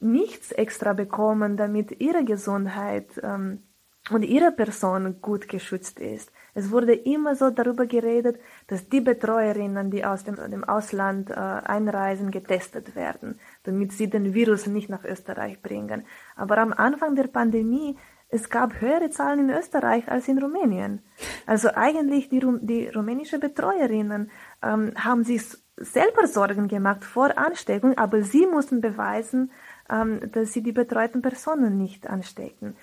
[0.00, 3.62] nichts extra bekommen, damit ihre Gesundheit ähm,
[4.10, 6.32] und ihre Person gut geschützt ist.
[6.54, 11.34] Es wurde immer so darüber geredet, dass die Betreuerinnen, die aus dem, dem Ausland äh,
[11.34, 16.04] einreisen, getestet werden, damit sie den Virus nicht nach Österreich bringen.
[16.34, 17.96] Aber am Anfang der Pandemie,
[18.28, 21.02] es gab höhere Zahlen in Österreich als in Rumänien.
[21.46, 24.30] Also eigentlich die, die rumänische Betreuerinnen
[24.62, 25.42] ähm, haben sich
[25.82, 29.50] selber Sorgen gemacht vor Ansteckung, aber sie mussten beweisen,
[29.90, 32.76] ähm, dass sie die betreuten Personen nicht anstecken.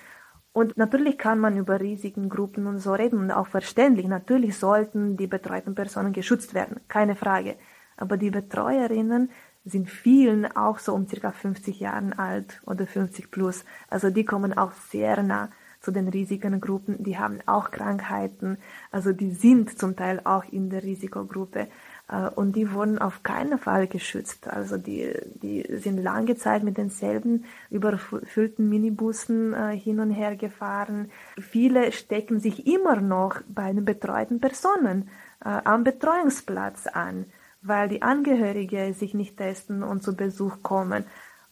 [0.52, 4.06] Und natürlich kann man über riesigen Gruppen und so reden und auch verständlich.
[4.06, 7.56] Natürlich sollten die betreuten Personen geschützt werden, keine Frage.
[7.96, 9.30] Aber die Betreuerinnen
[9.64, 13.64] sind vielen auch so um circa 50 Jahren alt oder 50 plus.
[13.88, 17.02] Also die kommen auch sehr nah zu den riesigen Gruppen.
[17.02, 18.58] Die haben auch Krankheiten.
[18.90, 21.68] Also die sind zum Teil auch in der Risikogruppe.
[22.10, 24.48] Äh, und die wurden auf keinen Fall geschützt.
[24.48, 31.10] Also die, die sind lange Zeit mit denselben überfüllten Minibussen äh, hin und her gefahren.
[31.40, 35.08] Viele stecken sich immer noch bei den betreuten Personen
[35.44, 37.26] äh, am Betreuungsplatz an,
[37.62, 41.04] weil die Angehörige sich nicht testen und zu Besuch kommen.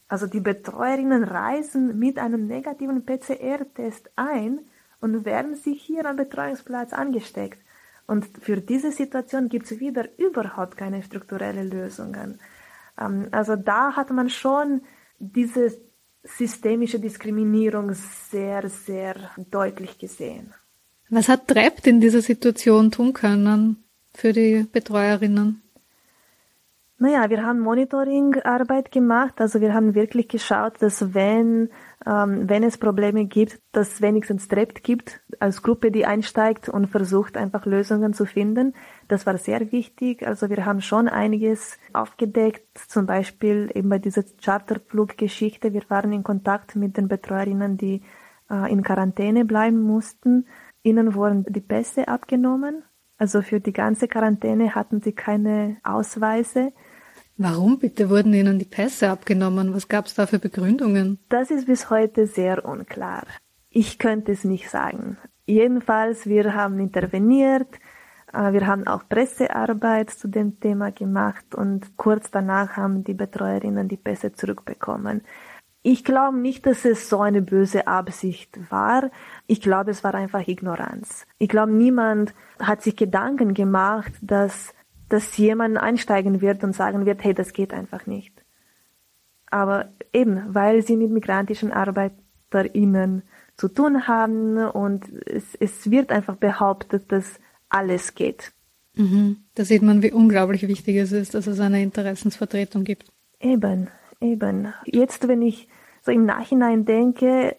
[0.09, 4.61] Also die Betreuerinnen reisen mit einem negativen PCR-Test ein
[5.01, 7.59] und werden sich hier am Betreuungsplatz angesteckt.
[8.09, 12.40] Und für diese Situation gibt es wieder überhaupt keine strukturellen Lösungen.
[12.99, 14.81] Ähm, also da hat man schon
[15.18, 15.79] diese
[16.25, 19.14] systemische Diskriminierung sehr, sehr
[19.51, 20.55] deutlich gesehen.
[21.11, 25.62] Was hat Trept in dieser Situation tun können für die Betreuerinnen?
[27.00, 29.40] Naja, wir haben Monitoringarbeit gemacht.
[29.40, 31.70] Also wir haben wirklich geschaut, dass wenn
[32.08, 37.37] ähm, wenn es Probleme gibt, dass wenigstens Trept gibt als Gruppe, die einsteigt und versucht
[37.37, 38.74] einfach Lösungen zu finden.
[39.08, 40.26] Das war sehr wichtig.
[40.26, 45.72] Also wir haben schon einiges aufgedeckt, zum Beispiel eben bei dieser Charterfluggeschichte.
[45.72, 48.02] Wir waren in Kontakt mit den Betreuerinnen, die
[48.50, 50.46] äh, in Quarantäne bleiben mussten.
[50.82, 52.84] Ihnen wurden die Pässe abgenommen.
[53.18, 56.72] Also für die ganze Quarantäne hatten sie keine Ausweise.
[57.40, 59.72] Warum bitte wurden Ihnen die Pässe abgenommen?
[59.72, 61.20] Was gab es da für Begründungen?
[61.29, 63.22] Das ist bis heute sehr unklar.
[63.70, 65.18] Ich könnte es nicht sagen.
[65.46, 67.68] Jedenfalls, wir haben interveniert.
[68.33, 73.87] Äh, wir haben auch Pressearbeit zu dem Thema gemacht und kurz danach haben die Betreuerinnen
[73.87, 75.22] die Pässe zurückbekommen.
[75.83, 79.12] Ich glaube nicht, dass es so eine böse Absicht war.
[79.46, 81.24] Ich glaube, es war einfach Ignoranz.
[81.38, 84.74] Ich glaube, niemand hat sich Gedanken gemacht, dass,
[85.09, 88.44] dass jemand einsteigen wird und sagen wird, hey, das geht einfach nicht.
[89.51, 93.23] Aber eben, weil sie mit migrantischen ArbeiterInnen
[93.57, 98.53] zu tun haben und es, es wird einfach behauptet, dass alles geht.
[98.94, 99.44] Mhm.
[99.55, 103.11] Da sieht man, wie unglaublich wichtig es ist, dass es eine Interessensvertretung gibt.
[103.40, 103.88] Eben,
[104.21, 104.75] eben.
[104.85, 105.68] Jetzt, wenn ich
[106.03, 107.57] so im Nachhinein denke,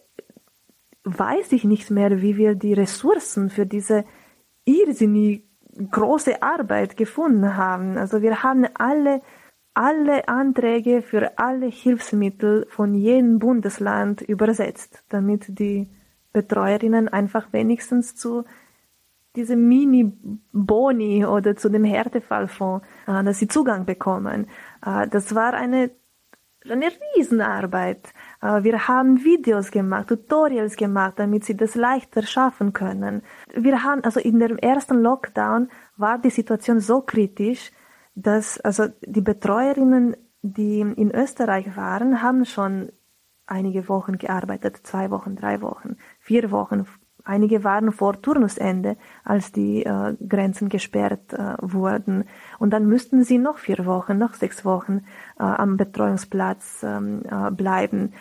[1.04, 4.06] weiß ich nicht mehr, wie wir die Ressourcen für diese
[4.66, 5.49] irrsinnig
[5.92, 7.98] große Arbeit gefunden haben.
[7.98, 9.22] Also wir haben alle,
[9.74, 15.90] alle Anträge für alle Hilfsmittel von jedem Bundesland übersetzt, damit die
[16.34, 18.46] Betreuerinnen einfach wenigstens zu
[19.36, 24.48] diese Mini-Boni oder zu dem Härtefallfonds, äh, dass sie Zugang bekommen.
[24.86, 25.92] Äh, das war eine,
[26.67, 28.13] eine Riesenarbeit.
[28.41, 33.22] Wir haben Videos gemacht, Tutorials gemacht, damit sie das leichter schaffen können.
[33.54, 37.72] Wir haben, also in dem ersten Lockdown war die Situation so kritisch,
[38.15, 42.91] dass, also die Betreuerinnen, die in Österreich waren, haben schon
[43.45, 46.86] einige Wochen gearbeitet, zwei Wochen, drei Wochen, vier Wochen
[47.24, 52.26] Einige waren vor Turnusende, als die äh, Grenzen gesperrt äh, wurden.
[52.60, 55.06] Und dann müssten sie noch vier Wochen, noch sechs Wochen
[55.38, 58.14] äh, am Betreuungsplatz ähm, äh, bleiben.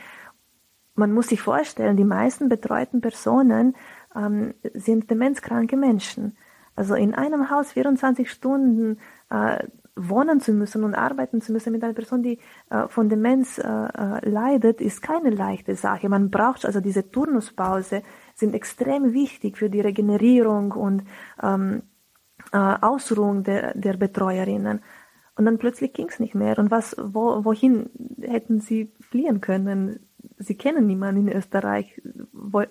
[0.95, 3.77] Man muss sich vorstellen, die meisten betreuten Personen
[4.17, 6.37] ähm, sind demenzkranke Menschen.
[6.75, 8.99] Also in einem Haus 24 Stunden
[9.31, 9.65] äh,
[9.99, 12.39] wohnen zu müssen und arbeiten zu müssen mit einer Person, die
[12.71, 16.09] äh, von Demenz äh, äh, leidet, ist keine leichte Sache.
[16.09, 18.03] Man braucht also diese Turnuspause
[18.35, 21.05] sind extrem wichtig für die Regenerierung und
[21.43, 21.83] ähm,
[22.53, 24.81] äh, Ausruhung der, der Betreuerinnen.
[25.37, 26.59] Und dann plötzlich ging es nicht mehr.
[26.59, 30.08] Und was, wo, wohin hätten sie fliehen können?
[30.39, 32.01] Sie kennen niemanden in Österreich.
[32.33, 32.63] Wo,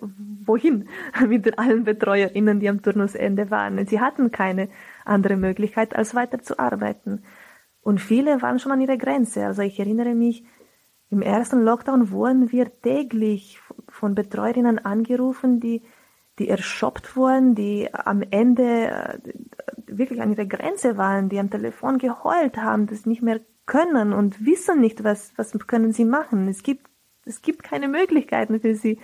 [0.44, 0.88] wohin
[1.28, 3.84] mit allen Betreuerinnen, die am Turnusende waren?
[3.86, 4.68] Sie hatten keine
[5.04, 7.22] andere Möglichkeit, als weiter zu arbeiten.
[7.82, 9.46] Und viele waren schon an ihrer Grenze.
[9.46, 10.44] Also ich erinnere mich,
[11.10, 15.82] im ersten Lockdown wurden wir täglich von Betreuerinnen angerufen, die,
[16.38, 19.18] die erschöpft wurden, die am Ende äh,
[19.86, 24.44] wirklich an ihrer Grenze waren, die am Telefon geheult haben, das nicht mehr können und
[24.44, 26.48] wissen nicht, was, was können sie machen.
[26.48, 26.87] Es gibt,
[27.28, 28.98] es gibt keine Möglichkeiten für sie,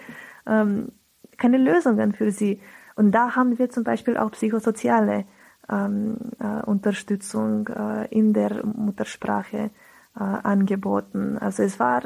[0.46, 0.88] ähm,
[1.36, 2.60] keine Lösungen für sie.
[2.96, 5.24] Und da haben wir zum Beispiel auch psychosoziale
[5.68, 9.70] ähm, äh, Unterstützung äh, in der Muttersprache
[10.16, 11.38] äh, angeboten.
[11.38, 12.02] Also es war,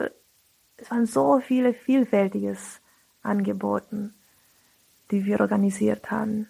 [0.76, 2.80] es waren so viele vielfältiges
[3.22, 4.14] angeboten,
[5.10, 6.48] die wir organisiert haben.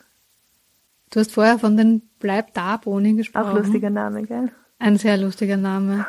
[1.11, 3.49] Du hast vorher von den Bleib da Boni gesprochen.
[3.49, 4.53] Auch lustiger Name, gell?
[4.79, 6.07] Ein sehr lustiger Name.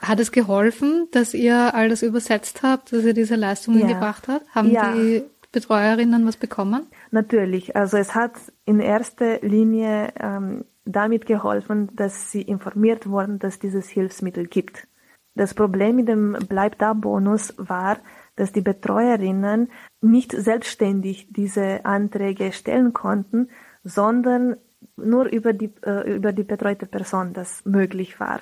[0.00, 3.86] Hat es geholfen, dass ihr all das übersetzt habt, dass ihr diese Leistungen ja.
[3.88, 4.46] gebracht habt?
[4.54, 4.92] Haben ja.
[4.92, 6.86] die Betreuerinnen was bekommen?
[7.10, 7.74] Natürlich.
[7.74, 8.32] Also es hat
[8.64, 14.86] in erster Linie ähm, damit geholfen, dass sie informiert wurden, dass dieses Hilfsmittel gibt.
[15.34, 17.98] Das Problem mit dem Bleib da Bonus war,
[18.36, 23.48] dass die Betreuerinnen nicht selbstständig diese Anträge stellen konnten,
[23.84, 24.56] sondern
[24.96, 28.40] nur über die, äh, über die betreute Person das möglich war.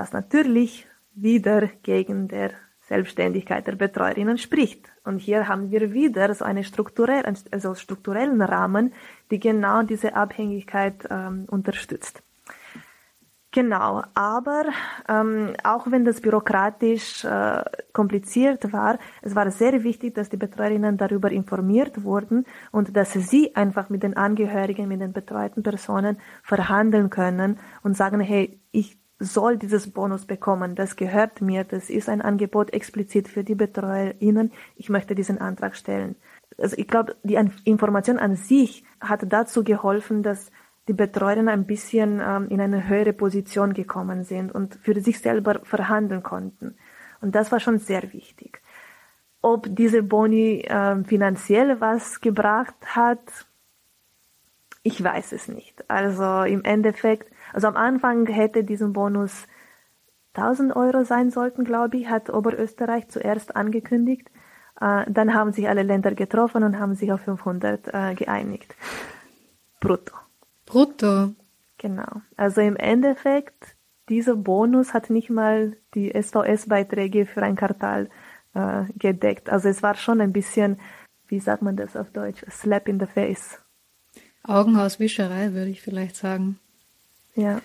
[0.00, 4.90] Was natürlich wieder gegen der Selbstständigkeit der Betreuerinnen spricht.
[5.04, 8.94] Und hier haben wir wieder so eine strukturell, also strukturellen Rahmen,
[9.30, 12.22] die genau diese Abhängigkeit ähm, unterstützt.
[13.52, 14.66] Genau, aber
[15.08, 20.96] ähm, auch wenn das bürokratisch äh, kompliziert war, es war sehr wichtig, dass die Betreuerinnen
[20.96, 27.10] darüber informiert wurden und dass sie einfach mit den Angehörigen, mit den betreuten Personen verhandeln
[27.10, 32.22] können und sagen, hey, ich soll dieses Bonus bekommen, das gehört mir, das ist ein
[32.22, 36.16] Angebot explizit für die BetreuerInnen, ich möchte diesen Antrag stellen.
[36.58, 40.50] Also ich glaube, die Information an sich hat dazu geholfen, dass
[40.88, 45.60] die Betreuerinnen ein bisschen ähm, in eine höhere Position gekommen sind und für sich selber
[45.62, 46.76] verhandeln konnten.
[47.20, 48.60] Und das war schon sehr wichtig.
[49.42, 53.46] Ob diese Boni äh, finanziell was gebracht hat,
[54.82, 55.88] ich weiß es nicht.
[55.90, 59.46] Also im Endeffekt also am Anfang hätte diesen Bonus
[60.34, 64.30] 1000 Euro sein sollten, glaube ich, hat Oberösterreich zuerst angekündigt.
[64.80, 68.74] Äh, dann haben sich alle Länder getroffen und haben sich auf 500 äh, geeinigt.
[69.80, 70.14] Brutto.
[70.66, 71.34] Brutto.
[71.78, 72.22] Genau.
[72.36, 73.76] Also im Endeffekt,
[74.08, 78.08] dieser Bonus hat nicht mal die SVS-Beiträge für ein Quartal
[78.54, 79.50] äh, gedeckt.
[79.50, 80.78] Also es war schon ein bisschen,
[81.26, 83.60] wie sagt man das auf Deutsch, slap in the face.
[84.42, 86.58] Augenhauswischerei, würde ich vielleicht sagen.
[87.34, 87.60] Ja.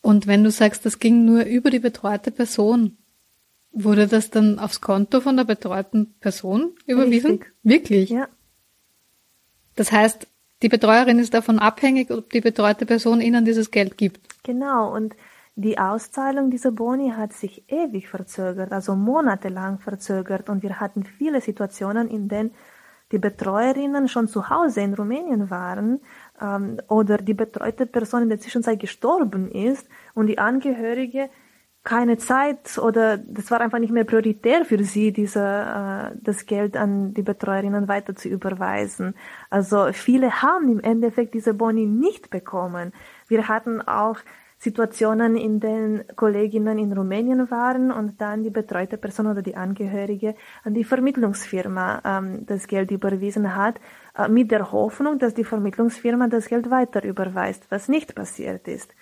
[0.00, 2.96] Und wenn du sagst, das ging nur über die betreute Person,
[3.72, 7.32] wurde das dann aufs Konto von der betreuten Person überwiesen?
[7.32, 7.52] Richtig.
[7.62, 8.10] Wirklich?
[8.10, 8.28] Ja.
[9.76, 10.26] Das heißt,
[10.62, 14.20] die Betreuerin ist davon abhängig, ob die betreute Person ihnen dieses Geld gibt.
[14.44, 14.94] Genau.
[14.94, 15.14] Und
[15.56, 20.48] die Auszahlung dieser Boni hat sich ewig verzögert, also monatelang verzögert.
[20.48, 22.52] Und wir hatten viele Situationen, in denen
[23.12, 26.00] die Betreuerinnen schon zu Hause in Rumänien waren
[26.40, 31.28] ähm, oder die betreute Person in der Zwischenzeit gestorben ist und die Angehörige
[31.84, 36.78] keine Zeit oder das war einfach nicht mehr prioritär für sie, diese, äh, das Geld
[36.78, 39.14] an die Betreuerinnen weiter zu überweisen.
[39.50, 42.92] Also viele haben im Endeffekt diese Boni nicht bekommen.
[43.28, 44.16] Wir hatten auch
[44.64, 50.34] Situationen, in denen Kolleginnen in Rumänien waren und dann die betreute Person oder die Angehörige
[50.64, 53.78] an die Vermittlungsfirma ähm, das Geld überwiesen hat,
[54.16, 58.94] äh, mit der Hoffnung, dass die Vermittlungsfirma das Geld weiter überweist, was nicht passiert ist.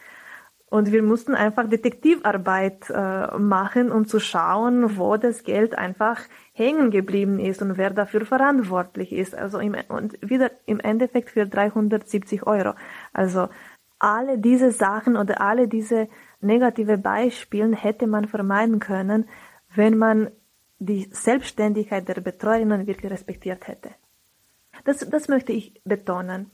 [0.73, 6.19] Und wir mussten einfach Detektivarbeit äh, machen, um zu schauen, wo das Geld einfach
[6.55, 9.35] hängen geblieben ist und wer dafür verantwortlich ist.
[9.37, 12.73] Also im, und wieder im Endeffekt für 370 Euro.
[13.13, 13.51] Also
[14.03, 16.09] alle diese Sachen oder alle diese
[16.41, 19.29] negative Beispiele hätte man vermeiden können,
[19.75, 20.31] wenn man
[20.79, 23.91] die Selbstständigkeit der Betreuerinnen wirklich respektiert hätte.
[24.85, 26.51] Das, das möchte ich betonen.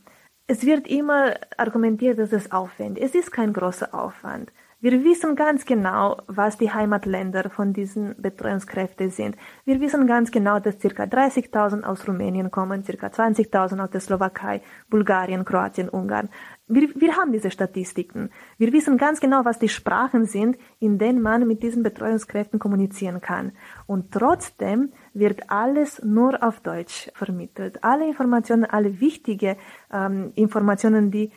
[0.47, 3.15] Es wird immer argumentiert, dass es aufwendig ist.
[3.15, 4.53] Es ist kein großer Aufwand.
[4.81, 9.37] Wir wissen ganz genau, was die Heimatländer von diesen Betreuungskräften sind.
[9.65, 11.03] Wir wissen ganz genau, dass ca.
[11.03, 13.07] 30.000 aus Rumänien kommen, ca.
[13.09, 16.29] 20.000 aus der Slowakei, Bulgarien, Kroatien, Ungarn.
[16.69, 18.31] Wir, wir haben diese Statistiken.
[18.59, 23.21] Wir wissen ganz genau, was die Sprachen sind, in denen man mit diesen Betreuungskräften kommunizieren
[23.21, 23.53] kann.
[23.87, 27.83] Und trotzdem wird alles nur auf Deutsch vermittelt.
[27.83, 29.57] Alle Informationen, alle wichtige
[29.91, 31.33] ähm, Informationen, die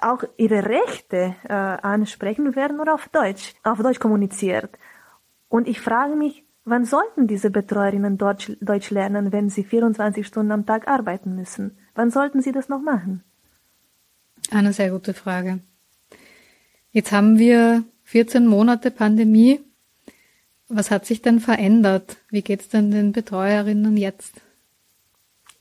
[0.00, 4.78] auch ihre Rechte äh, ansprechen, werden nur auf Deutsch, auf Deutsch kommuniziert.
[5.48, 10.52] Und ich frage mich, wann sollten diese Betreuerinnen Deutsch, Deutsch lernen, wenn sie 24 Stunden
[10.52, 11.78] am Tag arbeiten müssen?
[11.94, 13.22] Wann sollten sie das noch machen?
[14.50, 15.60] Eine sehr gute Frage.
[16.90, 19.60] Jetzt haben wir 14 Monate Pandemie.
[20.68, 22.18] Was hat sich denn verändert?
[22.30, 24.40] Wie geht es denn den Betreuerinnen jetzt?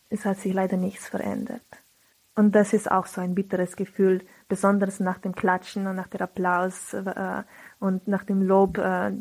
[0.10, 1.66] Es hat sich leider nichts verändert.
[2.36, 6.22] Und das ist auch so ein bitteres Gefühl, besonders nach dem Klatschen und nach dem
[6.22, 7.44] Applaus äh,
[7.80, 9.12] und nach dem Lob, äh,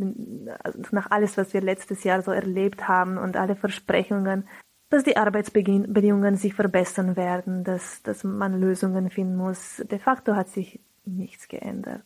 [0.91, 4.49] nach alles, was wir letztes Jahr so erlebt haben und alle Versprechungen,
[4.93, 9.83] dass die Arbeitsbedingungen sich verbessern werden, dass, dass man Lösungen finden muss.
[9.91, 12.05] De facto hat sich nichts geändert.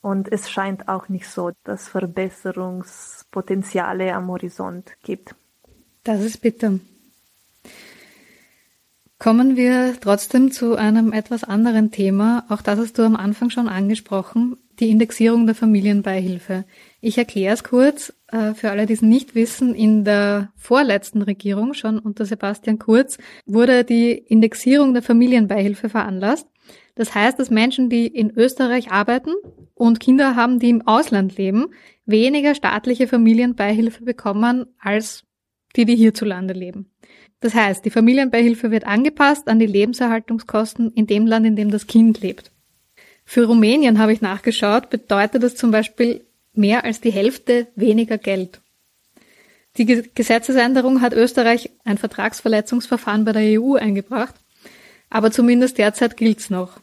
[0.00, 5.34] Und es scheint auch nicht so, dass Verbesserungspotenziale am Horizont gibt.
[6.04, 6.78] Das ist bitter.
[9.18, 12.44] Kommen wir trotzdem zu einem etwas anderen Thema.
[12.48, 16.64] Auch das hast du am Anfang schon angesprochen, die Indexierung der Familienbeihilfe.
[17.00, 19.74] Ich erkläre es kurz äh, für alle, die es nicht wissen.
[19.74, 26.46] In der vorletzten Regierung, schon unter Sebastian Kurz, wurde die Indexierung der Familienbeihilfe veranlasst.
[26.94, 29.32] Das heißt, dass Menschen, die in Österreich arbeiten
[29.74, 31.68] und Kinder haben, die im Ausland leben,
[32.04, 35.24] weniger staatliche Familienbeihilfe bekommen als
[35.76, 36.90] die, die hierzulande leben.
[37.40, 41.86] Das heißt, die Familienbeihilfe wird angepasst an die Lebenserhaltungskosten in dem Land, in dem das
[41.86, 42.52] Kind lebt.
[43.24, 46.26] Für Rumänien habe ich nachgeschaut, bedeutet das zum Beispiel
[46.60, 48.60] mehr als die Hälfte weniger Geld.
[49.76, 54.34] Die Gesetzesänderung hat Österreich ein Vertragsverletzungsverfahren bei der EU eingebracht,
[55.08, 56.80] aber zumindest derzeit gilt's noch.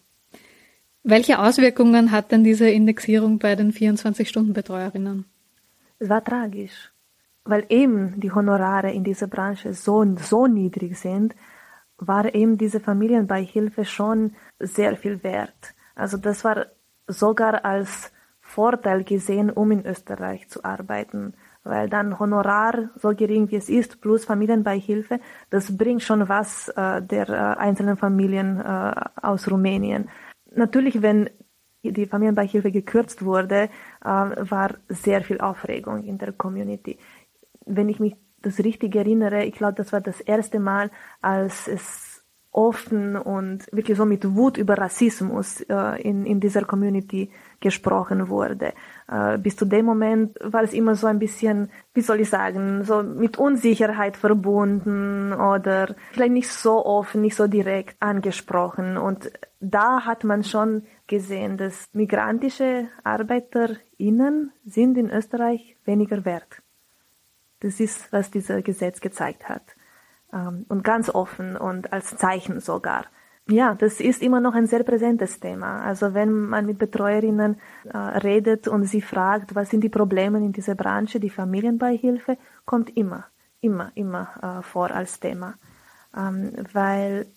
[1.04, 5.26] Welche Auswirkungen hat denn diese Indexierung bei den 24-Stunden-Betreuerinnen?
[6.00, 6.92] Es war tragisch
[7.50, 11.36] weil eben die Honorare in dieser Branche so, so niedrig sind,
[11.98, 15.74] war eben diese Familienbeihilfe schon sehr viel wert.
[15.96, 16.68] Also das war
[17.08, 18.12] sogar als
[18.58, 21.34] Vorteil gesehen, um in Österreich zu arbeiten,
[21.64, 27.02] weil dann Honorar so gering wie es ist plus Familienbeihilfe, das bringt schon was äh,
[27.14, 27.34] der äh,
[27.68, 30.10] einzelnen Familien äh, aus Rumänien.
[30.64, 31.30] Natürlich, wenn
[31.84, 33.70] die Familienbeihilfe gekürzt wurde,
[34.04, 34.10] äh,
[34.56, 36.98] war sehr viel Aufregung in der Community
[37.68, 40.90] wenn ich mich das richtig erinnere, ich glaube, das war das erste Mal,
[41.22, 42.07] als es
[42.58, 47.30] offen und wirklich so mit Wut über Rassismus äh, in, in dieser Community
[47.60, 48.74] gesprochen wurde.
[49.08, 52.84] Äh, bis zu dem Moment war es immer so ein bisschen, wie soll ich sagen,
[52.84, 58.98] so mit Unsicherheit verbunden oder vielleicht nicht so offen, nicht so direkt angesprochen.
[58.98, 66.64] Und da hat man schon gesehen, dass migrantische ArbeiterInnen sind in Österreich weniger wert.
[67.60, 69.77] Das ist, was dieser Gesetz gezeigt hat.
[70.34, 73.06] Ähm, und ganz offen und als Zeichen sogar.
[73.50, 75.82] Ja, das ist immer noch ein sehr präsentes Thema.
[75.82, 77.56] Also wenn man mit Betreuerinnen
[77.86, 82.96] äh, redet und sie fragt, was sind die Probleme in dieser Branche, die Familienbeihilfe, kommt
[82.98, 83.26] immer,
[83.62, 85.56] immer, immer äh, vor als Thema.
[86.16, 87.28] Ähm, weil,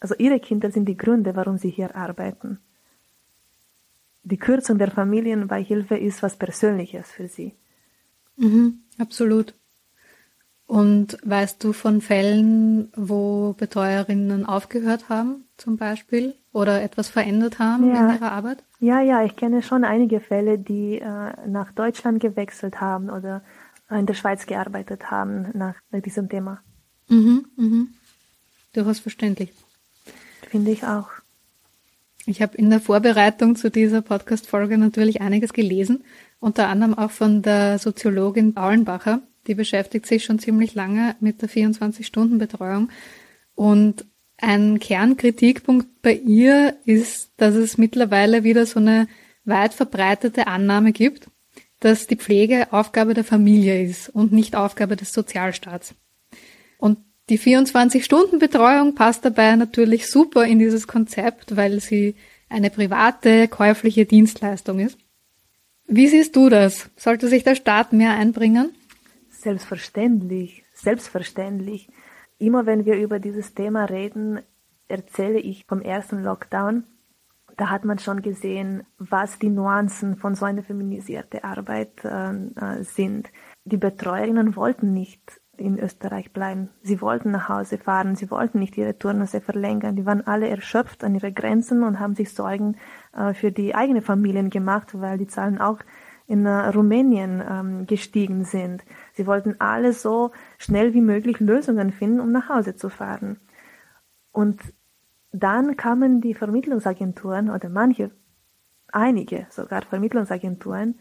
[0.00, 2.58] also ihre Kinder sind die Gründe, warum sie hier arbeiten.
[4.24, 7.54] Die Kürzung der Familienbeihilfe ist was Persönliches für sie.
[8.36, 9.54] Mhm, absolut.
[10.70, 17.92] Und weißt du von Fällen, wo Betreuerinnen aufgehört haben, zum Beispiel, oder etwas verändert haben
[17.92, 18.08] ja.
[18.08, 18.62] in ihrer Arbeit?
[18.78, 23.42] Ja, ja, ich kenne schon einige Fälle, die äh, nach Deutschland gewechselt haben oder
[23.90, 26.60] in der Schweiz gearbeitet haben nach, nach diesem Thema.
[27.08, 27.88] Mhm, mhm.
[28.72, 29.52] Durchaus verständlich.
[30.50, 31.08] Finde ich auch.
[32.26, 36.04] Ich habe in der Vorbereitung zu dieser Podcast-Folge natürlich einiges gelesen,
[36.38, 41.48] unter anderem auch von der Soziologin Aulenbacher, die beschäftigt sich schon ziemlich lange mit der
[41.48, 42.90] 24-Stunden-Betreuung.
[43.54, 44.04] Und
[44.38, 49.08] ein Kernkritikpunkt bei ihr ist, dass es mittlerweile wieder so eine
[49.44, 51.28] weit verbreitete Annahme gibt,
[51.80, 55.94] dass die Pflege Aufgabe der Familie ist und nicht Aufgabe des Sozialstaats.
[56.78, 62.16] Und die 24-Stunden-Betreuung passt dabei natürlich super in dieses Konzept, weil sie
[62.48, 64.98] eine private, käufliche Dienstleistung ist.
[65.86, 66.90] Wie siehst du das?
[66.96, 68.70] Sollte sich der Staat mehr einbringen?
[69.40, 71.90] Selbstverständlich, selbstverständlich.
[72.36, 74.40] Immer wenn wir über dieses Thema reden,
[74.86, 76.84] erzähle ich vom ersten Lockdown.
[77.56, 82.82] Da hat man schon gesehen, was die Nuancen von so einer feminisierte Arbeit äh, äh,
[82.82, 83.30] sind.
[83.64, 86.68] Die Betreuerinnen wollten nicht in Österreich bleiben.
[86.82, 89.96] Sie wollten nach Hause fahren, sie wollten nicht ihre Turnusse verlängern.
[89.96, 92.76] Die waren alle erschöpft an ihre Grenzen und haben sich Sorgen
[93.14, 95.78] äh, für die eigenen Familien gemacht, weil die Zahlen auch
[96.30, 98.84] in äh, Rumänien ähm, gestiegen sind.
[99.14, 103.40] Sie wollten alle so schnell wie möglich Lösungen finden, um nach Hause zu fahren.
[104.30, 104.60] Und
[105.32, 108.12] dann kamen die Vermittlungsagenturen oder manche,
[108.92, 111.00] einige sogar Vermittlungsagenturen,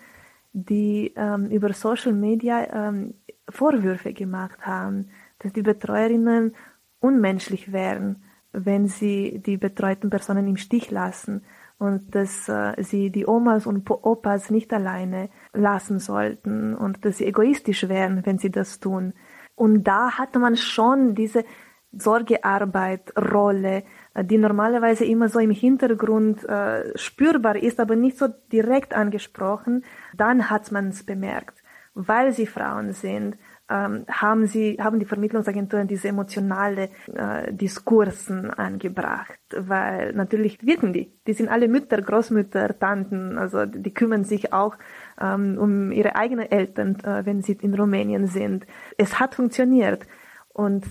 [0.51, 3.13] die ähm, über Social Media ähm,
[3.47, 6.55] Vorwürfe gemacht haben, dass die Betreuerinnen
[6.99, 11.43] unmenschlich wären, wenn sie die betreuten Personen im Stich lassen
[11.79, 17.25] und dass äh, sie die Omas und Opas nicht alleine lassen sollten und dass sie
[17.25, 19.13] egoistisch wären, wenn sie das tun.
[19.55, 21.45] Und da hatte man schon diese
[21.91, 28.27] Sorgearbeit, Rolle, äh, die normalerweise immer so im Hintergrund äh, spürbar ist, aber nicht so
[28.51, 29.85] direkt angesprochen.
[30.13, 31.63] Dann hat man es bemerkt,
[31.93, 33.37] weil sie Frauen sind,
[33.69, 41.13] ähm, haben sie, haben die Vermittlungsagenturen diese emotionale äh, Diskursen angebracht, weil natürlich wirken die.
[41.27, 44.75] Die sind alle Mütter, Großmütter, Tanten, also die kümmern sich auch
[45.21, 48.65] ähm, um ihre eigenen Eltern, äh, wenn sie in Rumänien sind.
[48.97, 50.07] Es hat funktioniert
[50.49, 50.85] und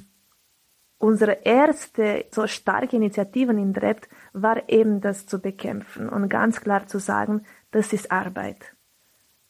[0.99, 6.87] unsere erste so starke Initiative in DREPT war eben das zu bekämpfen und ganz klar
[6.87, 8.78] zu sagen, das ist Arbeit.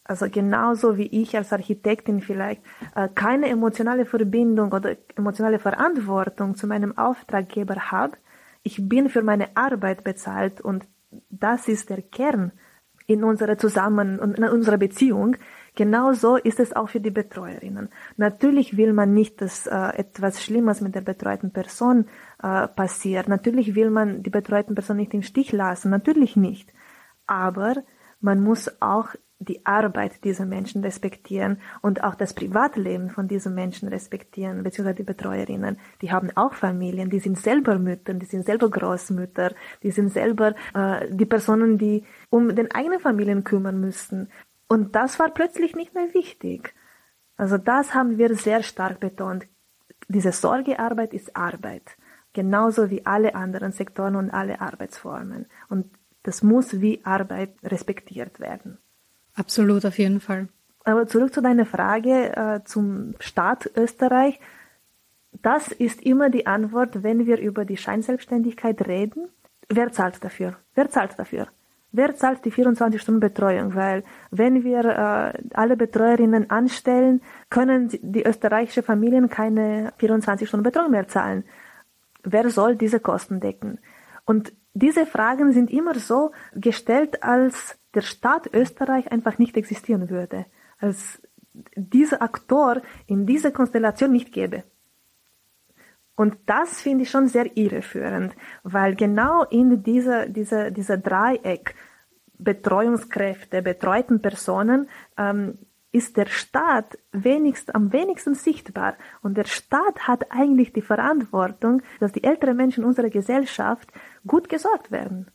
[0.09, 2.63] Also genauso wie ich als Architektin vielleicht
[2.97, 8.17] äh, keine emotionale Verbindung oder emotionale Verantwortung zu meinem Auftraggeber habe,
[8.63, 10.87] ich bin für meine Arbeit bezahlt und
[11.29, 12.53] das ist der Kern
[13.07, 15.37] in unserer Zusammen und in unserer Beziehung.
[15.75, 17.91] Genauso ist es auch für die Betreuerinnen.
[18.17, 22.07] Natürlich will man nicht, dass äh, etwas Schlimmes mit der betreuten Person
[22.43, 23.29] äh, passiert.
[23.29, 25.91] Natürlich will man die betreuten Person nicht im Stich lassen.
[25.91, 26.73] Natürlich nicht.
[27.27, 27.77] Aber
[28.21, 33.89] man muss auch die Arbeit dieser Menschen respektieren und auch das Privatleben von diesen Menschen
[33.89, 35.79] respektieren, beziehungsweise die Betreuerinnen.
[36.03, 40.55] Die haben auch Familien, die sind selber Mütter, die sind selber Großmütter, die sind selber
[40.75, 44.29] äh, die Personen, die um den eigenen Familien kümmern müssten.
[44.67, 46.75] Und das war plötzlich nicht mehr wichtig.
[47.37, 49.47] Also das haben wir sehr stark betont.
[50.09, 51.97] Diese Sorgearbeit ist Arbeit.
[52.33, 55.47] Genauso wie alle anderen Sektoren und alle Arbeitsformen.
[55.69, 55.87] Und
[56.25, 58.79] das muss wie Arbeit respektiert werden.
[59.39, 60.49] Absolut, auf jeden Fall.
[60.85, 64.41] Aber zurück zu deiner Frage äh, zum Staat Österreich.
[65.43, 69.29] Das ist immer die Antwort, wenn wir über die Scheinselbstständigkeit reden.
[69.69, 70.57] Wer zahlt dafür?
[70.75, 71.47] Wer zahlt dafür?
[71.93, 73.75] Wer zahlt die 24-Stunden-Betreuung?
[73.75, 81.45] Weil wenn wir äh, alle Betreuerinnen anstellen, können die österreichische Familien keine 24-Stunden-Betreuung mehr zahlen.
[82.25, 83.79] Wer soll diese Kosten decken?
[84.25, 90.47] Und diese Fragen sind immer so gestellt, als der Staat Österreich einfach nicht existieren würde,
[90.79, 91.21] als
[91.75, 94.65] dieser Aktor in dieser Konstellation nicht gäbe.
[96.15, 98.35] Und das finde ich schon sehr irreführend,
[98.65, 101.75] weil genau in dieser, dieser, dieser Dreieck
[102.39, 105.59] Betreuungskräfte, betreuten Personen ähm,
[105.91, 108.97] ist der Staat wenigst, am wenigsten sichtbar.
[109.23, 113.91] Und der Staat hat eigentlich die Verantwortung, dass die älteren Menschen unserer Gesellschaft
[114.27, 115.31] gut gesorgt werden.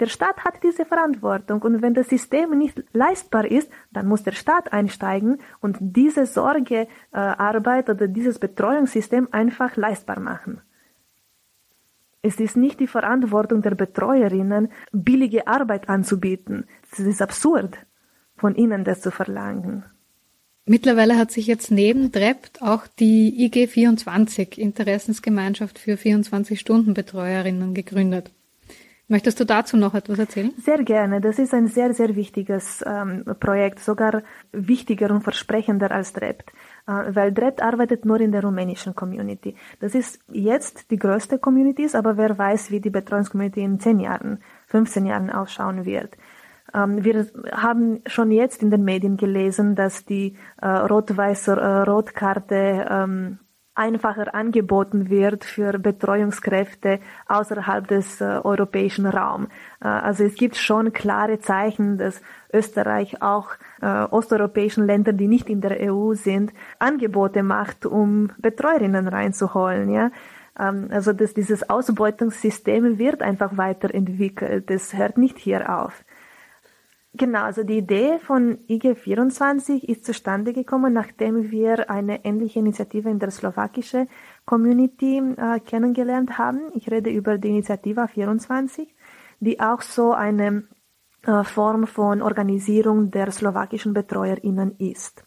[0.00, 4.32] Der Staat hat diese Verantwortung und wenn das System nicht leistbar ist, dann muss der
[4.32, 10.62] Staat einsteigen und diese Sorgearbeit oder dieses Betreuungssystem einfach leistbar machen.
[12.22, 16.66] Es ist nicht die Verantwortung der Betreuerinnen, billige Arbeit anzubieten.
[16.90, 17.76] Es ist absurd,
[18.36, 19.84] von ihnen das zu verlangen.
[20.66, 28.32] Mittlerweile hat sich jetzt neben DREPT auch die IG 24, Interessensgemeinschaft für 24-Stunden-Betreuerinnen, gegründet.
[29.06, 30.52] Möchtest du dazu noch etwas erzählen?
[30.56, 31.20] Sehr gerne.
[31.20, 36.50] Das ist ein sehr, sehr wichtiges ähm, Projekt, sogar wichtiger und versprechender als DREPT,
[36.86, 39.56] äh, weil DREPT arbeitet nur in der rumänischen Community.
[39.80, 44.42] Das ist jetzt die größte Community, aber wer weiß, wie die Betreuungscommunity in 10 Jahren,
[44.68, 46.16] 15 Jahren ausschauen wird.
[46.72, 52.86] Ähm, wir haben schon jetzt in den Medien gelesen, dass die äh, rot-weiße äh, Rotkarte
[52.90, 53.38] ähm,
[53.74, 59.48] einfacher angeboten wird für Betreuungskräfte außerhalb des äh, europäischen Raums.
[59.80, 62.22] Äh, also es gibt schon klare Zeichen, dass
[62.52, 63.50] Österreich auch
[63.82, 69.90] äh, osteuropäischen Ländern, die nicht in der EU sind, Angebote macht, um Betreuerinnen reinzuholen.
[69.90, 70.10] Ja?
[70.58, 74.70] Ähm, also dass dieses Ausbeutungssystem wird einfach weiterentwickelt.
[74.70, 76.04] Das hört nicht hier auf.
[77.16, 83.20] Genau, also die Idee von IG24 ist zustande gekommen, nachdem wir eine ähnliche Initiative in
[83.20, 84.08] der slowakischen
[84.44, 86.72] Community äh, kennengelernt haben.
[86.74, 88.92] Ich rede über die Initiative 24,
[89.38, 90.64] die auch so eine
[91.22, 95.24] äh, Form von Organisierung der slowakischen BetreuerInnen ist.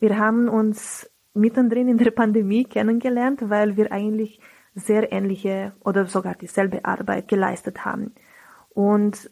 [0.00, 4.40] Wir haben uns mittendrin in der Pandemie kennengelernt, weil wir eigentlich
[4.74, 8.14] sehr ähnliche oder sogar dieselbe Arbeit geleistet haben.
[8.70, 9.30] Und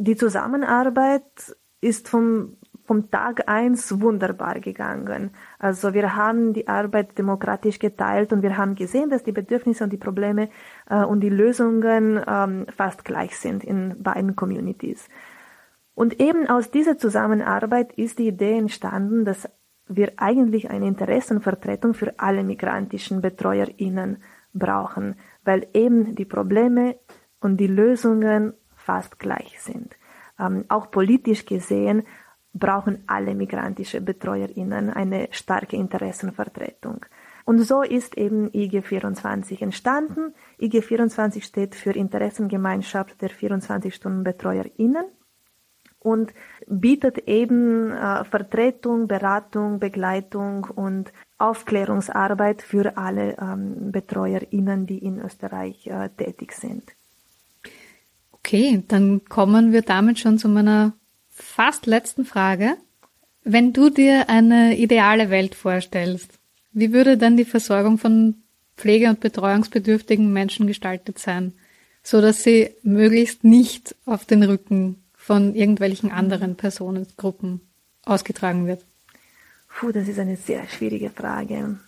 [0.00, 5.32] die Zusammenarbeit ist vom, vom Tag eins wunderbar gegangen.
[5.58, 9.92] Also wir haben die Arbeit demokratisch geteilt und wir haben gesehen, dass die Bedürfnisse und
[9.92, 10.48] die Probleme
[10.88, 15.06] äh, und die Lösungen ähm, fast gleich sind in beiden Communities.
[15.94, 19.50] Und eben aus dieser Zusammenarbeit ist die Idee entstanden, dass
[19.86, 24.22] wir eigentlich eine Interessenvertretung für alle migrantischen BetreuerInnen
[24.54, 26.96] brauchen, weil eben die Probleme
[27.40, 28.54] und die Lösungen
[28.90, 29.94] fast gleich sind.
[30.36, 32.02] Ähm, auch politisch gesehen
[32.52, 37.06] brauchen alle migrantische BetreuerInnen eine starke Interessenvertretung.
[37.44, 40.34] Und so ist eben IG24 entstanden.
[40.60, 45.04] IG24 steht für Interessengemeinschaft der 24-Stunden-BetreuerInnen
[46.00, 46.34] und
[46.66, 55.86] bietet eben äh, Vertretung, Beratung, Begleitung und Aufklärungsarbeit für alle ähm, BetreuerInnen, die in Österreich
[55.86, 56.96] äh, tätig sind.
[58.42, 60.94] Okay, dann kommen wir damit schon zu meiner
[61.30, 62.76] fast letzten Frage.
[63.42, 66.38] Wenn du dir eine ideale Welt vorstellst,
[66.72, 68.42] wie würde dann die Versorgung von
[68.76, 71.52] pflege- und betreuungsbedürftigen Menschen gestaltet sein,
[72.02, 77.60] so dass sie möglichst nicht auf den Rücken von irgendwelchen anderen Personengruppen
[78.04, 78.84] ausgetragen wird?
[79.68, 81.78] Puh, das ist eine sehr schwierige Frage.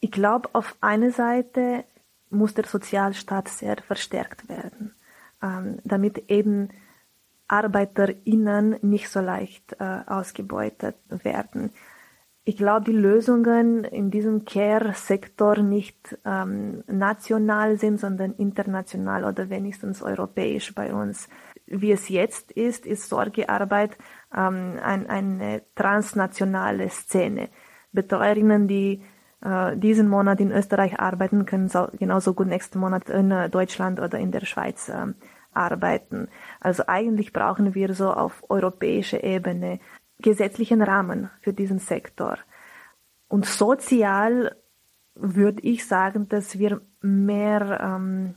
[0.00, 1.84] Ich glaube, auf einer Seite
[2.30, 4.94] muss der Sozialstaat sehr verstärkt werden,
[5.42, 6.70] ähm, damit eben
[7.48, 11.70] ArbeiterInnen nicht so leicht äh, ausgebeutet werden.
[12.48, 20.00] Ich glaube, die Lösungen in diesem Care-Sektor nicht ähm, national sind, sondern international oder wenigstens
[20.00, 21.28] europäisch bei uns.
[21.66, 23.98] Wie es jetzt ist, ist Sorgearbeit
[24.32, 27.48] ähm, ein, eine transnationale Szene.
[27.90, 29.02] Betreuerinnen, die
[29.46, 34.00] äh, diesen Monat in Österreich arbeiten, können so, genauso gut nächsten Monat in äh, Deutschland
[34.00, 35.06] oder in der Schweiz äh,
[35.52, 36.28] arbeiten.
[36.60, 39.78] Also eigentlich brauchen wir so auf europäischer Ebene
[40.18, 42.38] gesetzlichen Rahmen für diesen Sektor.
[43.28, 44.56] Und sozial
[45.14, 48.34] würde ich sagen, dass wir mehr ähm,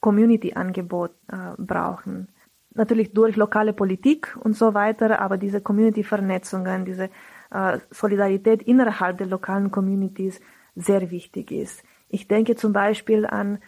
[0.00, 2.28] Community-Angebot äh, brauchen.
[2.74, 7.10] Natürlich durch lokale Politik und so weiter, aber diese Community-Vernetzungen, diese
[7.90, 10.40] Solidarität innerhalb der lokalen Communities
[10.76, 11.82] sehr wichtig ist.
[12.08, 13.58] Ich denke zum Beispiel an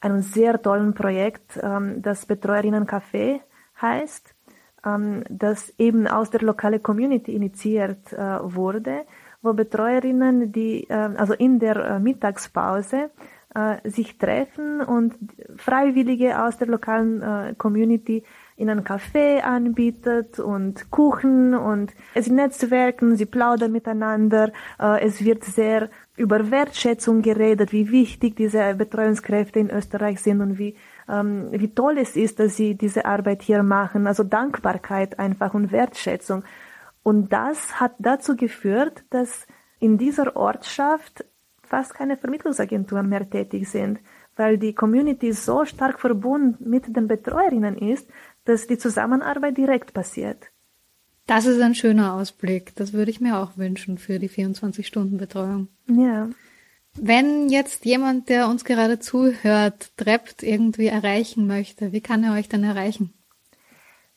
[0.00, 3.40] einem sehr tollen Projekt, ähm, das Betreuerinnen Café
[3.80, 4.34] heißt,
[4.84, 9.04] ähm, das eben aus der lokalen Community initiiert äh, wurde,
[9.42, 13.10] wo Betreuerinnen, die äh, also in der Mittagspause
[13.82, 15.16] sich treffen und
[15.56, 18.22] Freiwillige aus der lokalen Community
[18.68, 24.52] einem Café anbietet und Kuchen und es netzwerken, sie plaudern miteinander.
[24.78, 30.58] Äh, es wird sehr über Wertschätzung geredet, wie wichtig diese Betreuungskräfte in Österreich sind und
[30.58, 30.76] wie
[31.08, 34.06] ähm, wie toll es ist, dass sie diese Arbeit hier machen.
[34.06, 36.44] Also Dankbarkeit einfach und Wertschätzung.
[37.02, 39.46] Und das hat dazu geführt, dass
[39.78, 41.24] in dieser Ortschaft
[41.62, 44.00] fast keine Vermittlungsagenturen mehr tätig sind,
[44.36, 48.08] weil die Community so stark verbunden mit den Betreuerinnen ist,
[48.44, 50.46] dass die Zusammenarbeit direkt passiert.
[51.26, 52.74] Das ist ein schöner Ausblick.
[52.74, 55.68] Das würde ich mir auch wünschen für die 24-Stunden-Betreuung.
[55.88, 56.28] Ja.
[56.96, 62.48] Wenn jetzt jemand, der uns gerade zuhört, Drept irgendwie erreichen möchte, wie kann er euch
[62.48, 63.12] denn erreichen?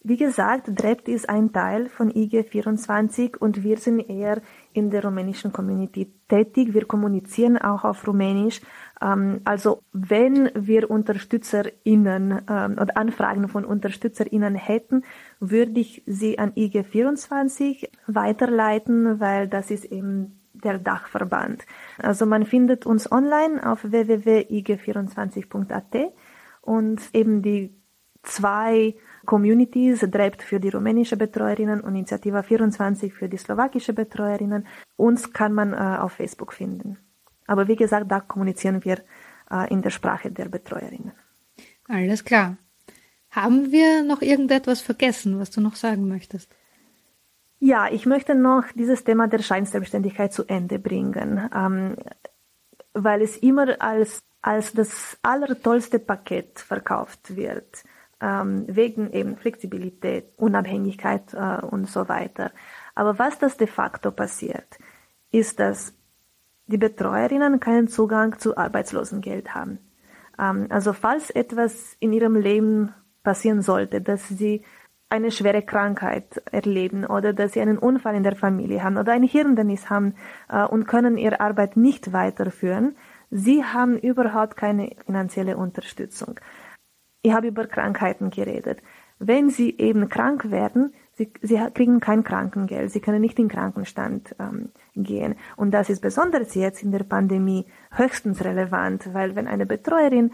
[0.05, 4.41] Wie gesagt, Drept ist ein Teil von IG24 und wir sind eher
[4.73, 6.73] in der rumänischen Community tätig.
[6.73, 8.59] Wir kommunizieren auch auf Rumänisch.
[9.01, 15.03] Ähm, also wenn wir UnterstützerInnen ähm, oder Anfragen von UnterstützerInnen hätten,
[15.39, 21.65] würde ich sie an IG24 weiterleiten, weil das ist eben der Dachverband.
[21.97, 26.13] Also man findet uns online auf www.ig24.at
[26.61, 27.75] und eben die
[28.23, 34.67] zwei Communities, DREPT für die rumänische Betreuerinnen und Initiativa 24 für die slowakische Betreuerinnen.
[34.95, 36.97] Uns kann man äh, auf Facebook finden.
[37.47, 38.99] Aber wie gesagt, da kommunizieren wir
[39.51, 41.13] äh, in der Sprache der Betreuerinnen.
[41.87, 42.57] Alles klar.
[43.31, 46.49] Haben wir noch irgendetwas vergessen, was du noch sagen möchtest?
[47.59, 51.95] Ja, ich möchte noch dieses Thema der Scheinselbstständigkeit zu Ende bringen, ähm,
[52.93, 57.83] weil es immer als, als das allertollste Paket verkauft wird
[58.23, 62.51] ähm, wegen eben Flexibilität, Unabhängigkeit äh, und so weiter.
[62.95, 64.77] Aber was das de facto passiert,
[65.31, 65.93] ist, dass
[66.67, 69.79] die Betreuerinnen keinen Zugang zu Arbeitslosengeld haben.
[70.39, 72.93] Ähm, also falls etwas in ihrem Leben
[73.23, 74.63] passieren sollte, dass sie
[75.09, 79.23] eine schwere Krankheit erleben oder dass sie einen Unfall in der Familie haben oder ein
[79.23, 80.15] Hirndennis haben
[80.49, 82.95] äh, und können ihre Arbeit nicht weiterführen,
[83.29, 86.39] sie haben überhaupt keine finanzielle Unterstützung.
[87.21, 88.81] Ich habe über Krankheiten geredet.
[89.19, 94.35] Wenn Sie eben krank werden, Sie, Sie kriegen kein Krankengeld, Sie können nicht in Krankenstand
[94.39, 95.35] ähm, gehen.
[95.55, 100.31] Und das ist besonders jetzt in der Pandemie höchstens relevant, weil wenn eine Betreuerin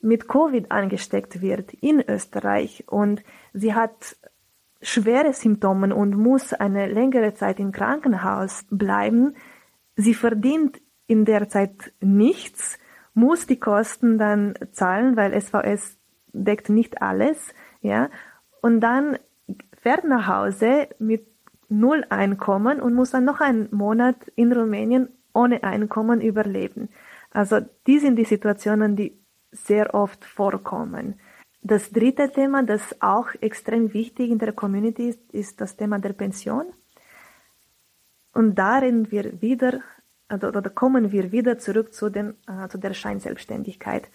[0.00, 3.22] mit Covid angesteckt wird in Österreich und
[3.52, 4.16] sie hat
[4.80, 9.34] schwere Symptome und muss eine längere Zeit im Krankenhaus bleiben,
[9.96, 12.78] sie verdient in der Zeit nichts,
[13.14, 15.98] muss die Kosten dann zahlen, weil SVS
[16.32, 18.10] deckt nicht alles, ja,
[18.60, 19.18] und dann
[19.86, 21.26] fährt nach Hause mit
[21.68, 26.88] null Einkommen und muss dann noch einen Monat in Rumänien ohne Einkommen überleben.
[27.30, 29.16] Also die sind die Situationen, die
[29.52, 31.20] sehr oft vorkommen.
[31.62, 36.14] Das dritte Thema, das auch extrem wichtig in der Community ist, ist das Thema der
[36.14, 36.66] Pension.
[38.32, 39.80] Und darin wir wieder,
[40.32, 44.10] oder, oder kommen wir wieder zurück zu, den, äh, zu der Scheinselbstständigkeit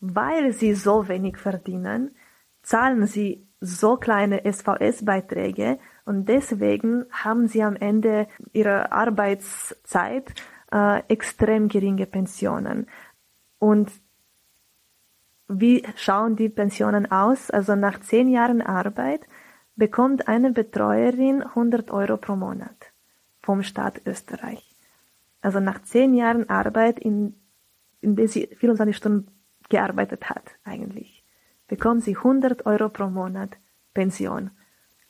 [0.00, 2.14] weil sie so wenig verdienen,
[2.62, 10.34] zahlen sie so kleine SVS-Beiträge und deswegen haben sie am Ende ihrer Arbeitszeit
[10.72, 12.86] äh, extrem geringe Pensionen.
[13.58, 13.90] Und
[15.48, 17.50] wie schauen die Pensionen aus?
[17.50, 19.26] Also nach zehn Jahren Arbeit
[19.76, 22.92] bekommt eine Betreuerin 100 Euro pro Monat
[23.42, 24.74] vom Staat Österreich.
[25.40, 27.34] Also nach zehn Jahren Arbeit, in,
[28.00, 29.30] in der sie 24 Stunden
[29.68, 31.15] gearbeitet hat eigentlich,
[31.68, 33.56] bekommt sie 100 Euro pro Monat
[33.94, 34.50] Pension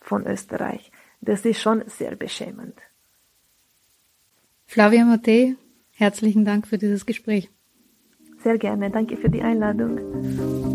[0.01, 0.91] von Österreich.
[1.21, 2.79] Das ist schon sehr beschämend.
[4.67, 5.57] Flavia Matte,
[5.93, 7.51] herzlichen Dank für dieses Gespräch.
[8.43, 10.66] Sehr gerne, danke für die Einladung.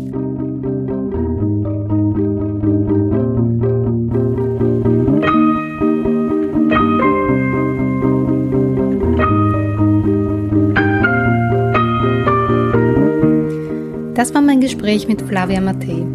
[14.22, 16.06] Das war mein Gespräch mit Flavia Mattei.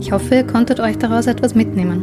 [0.00, 2.02] Ich hoffe, ihr konntet euch daraus etwas mitnehmen.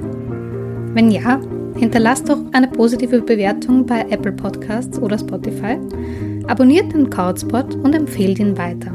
[0.93, 1.41] Wenn ja,
[1.75, 5.77] hinterlasst doch eine positive Bewertung bei Apple Podcasts oder Spotify,
[6.47, 8.93] abonniert den Couchspot und empfehlt ihn weiter.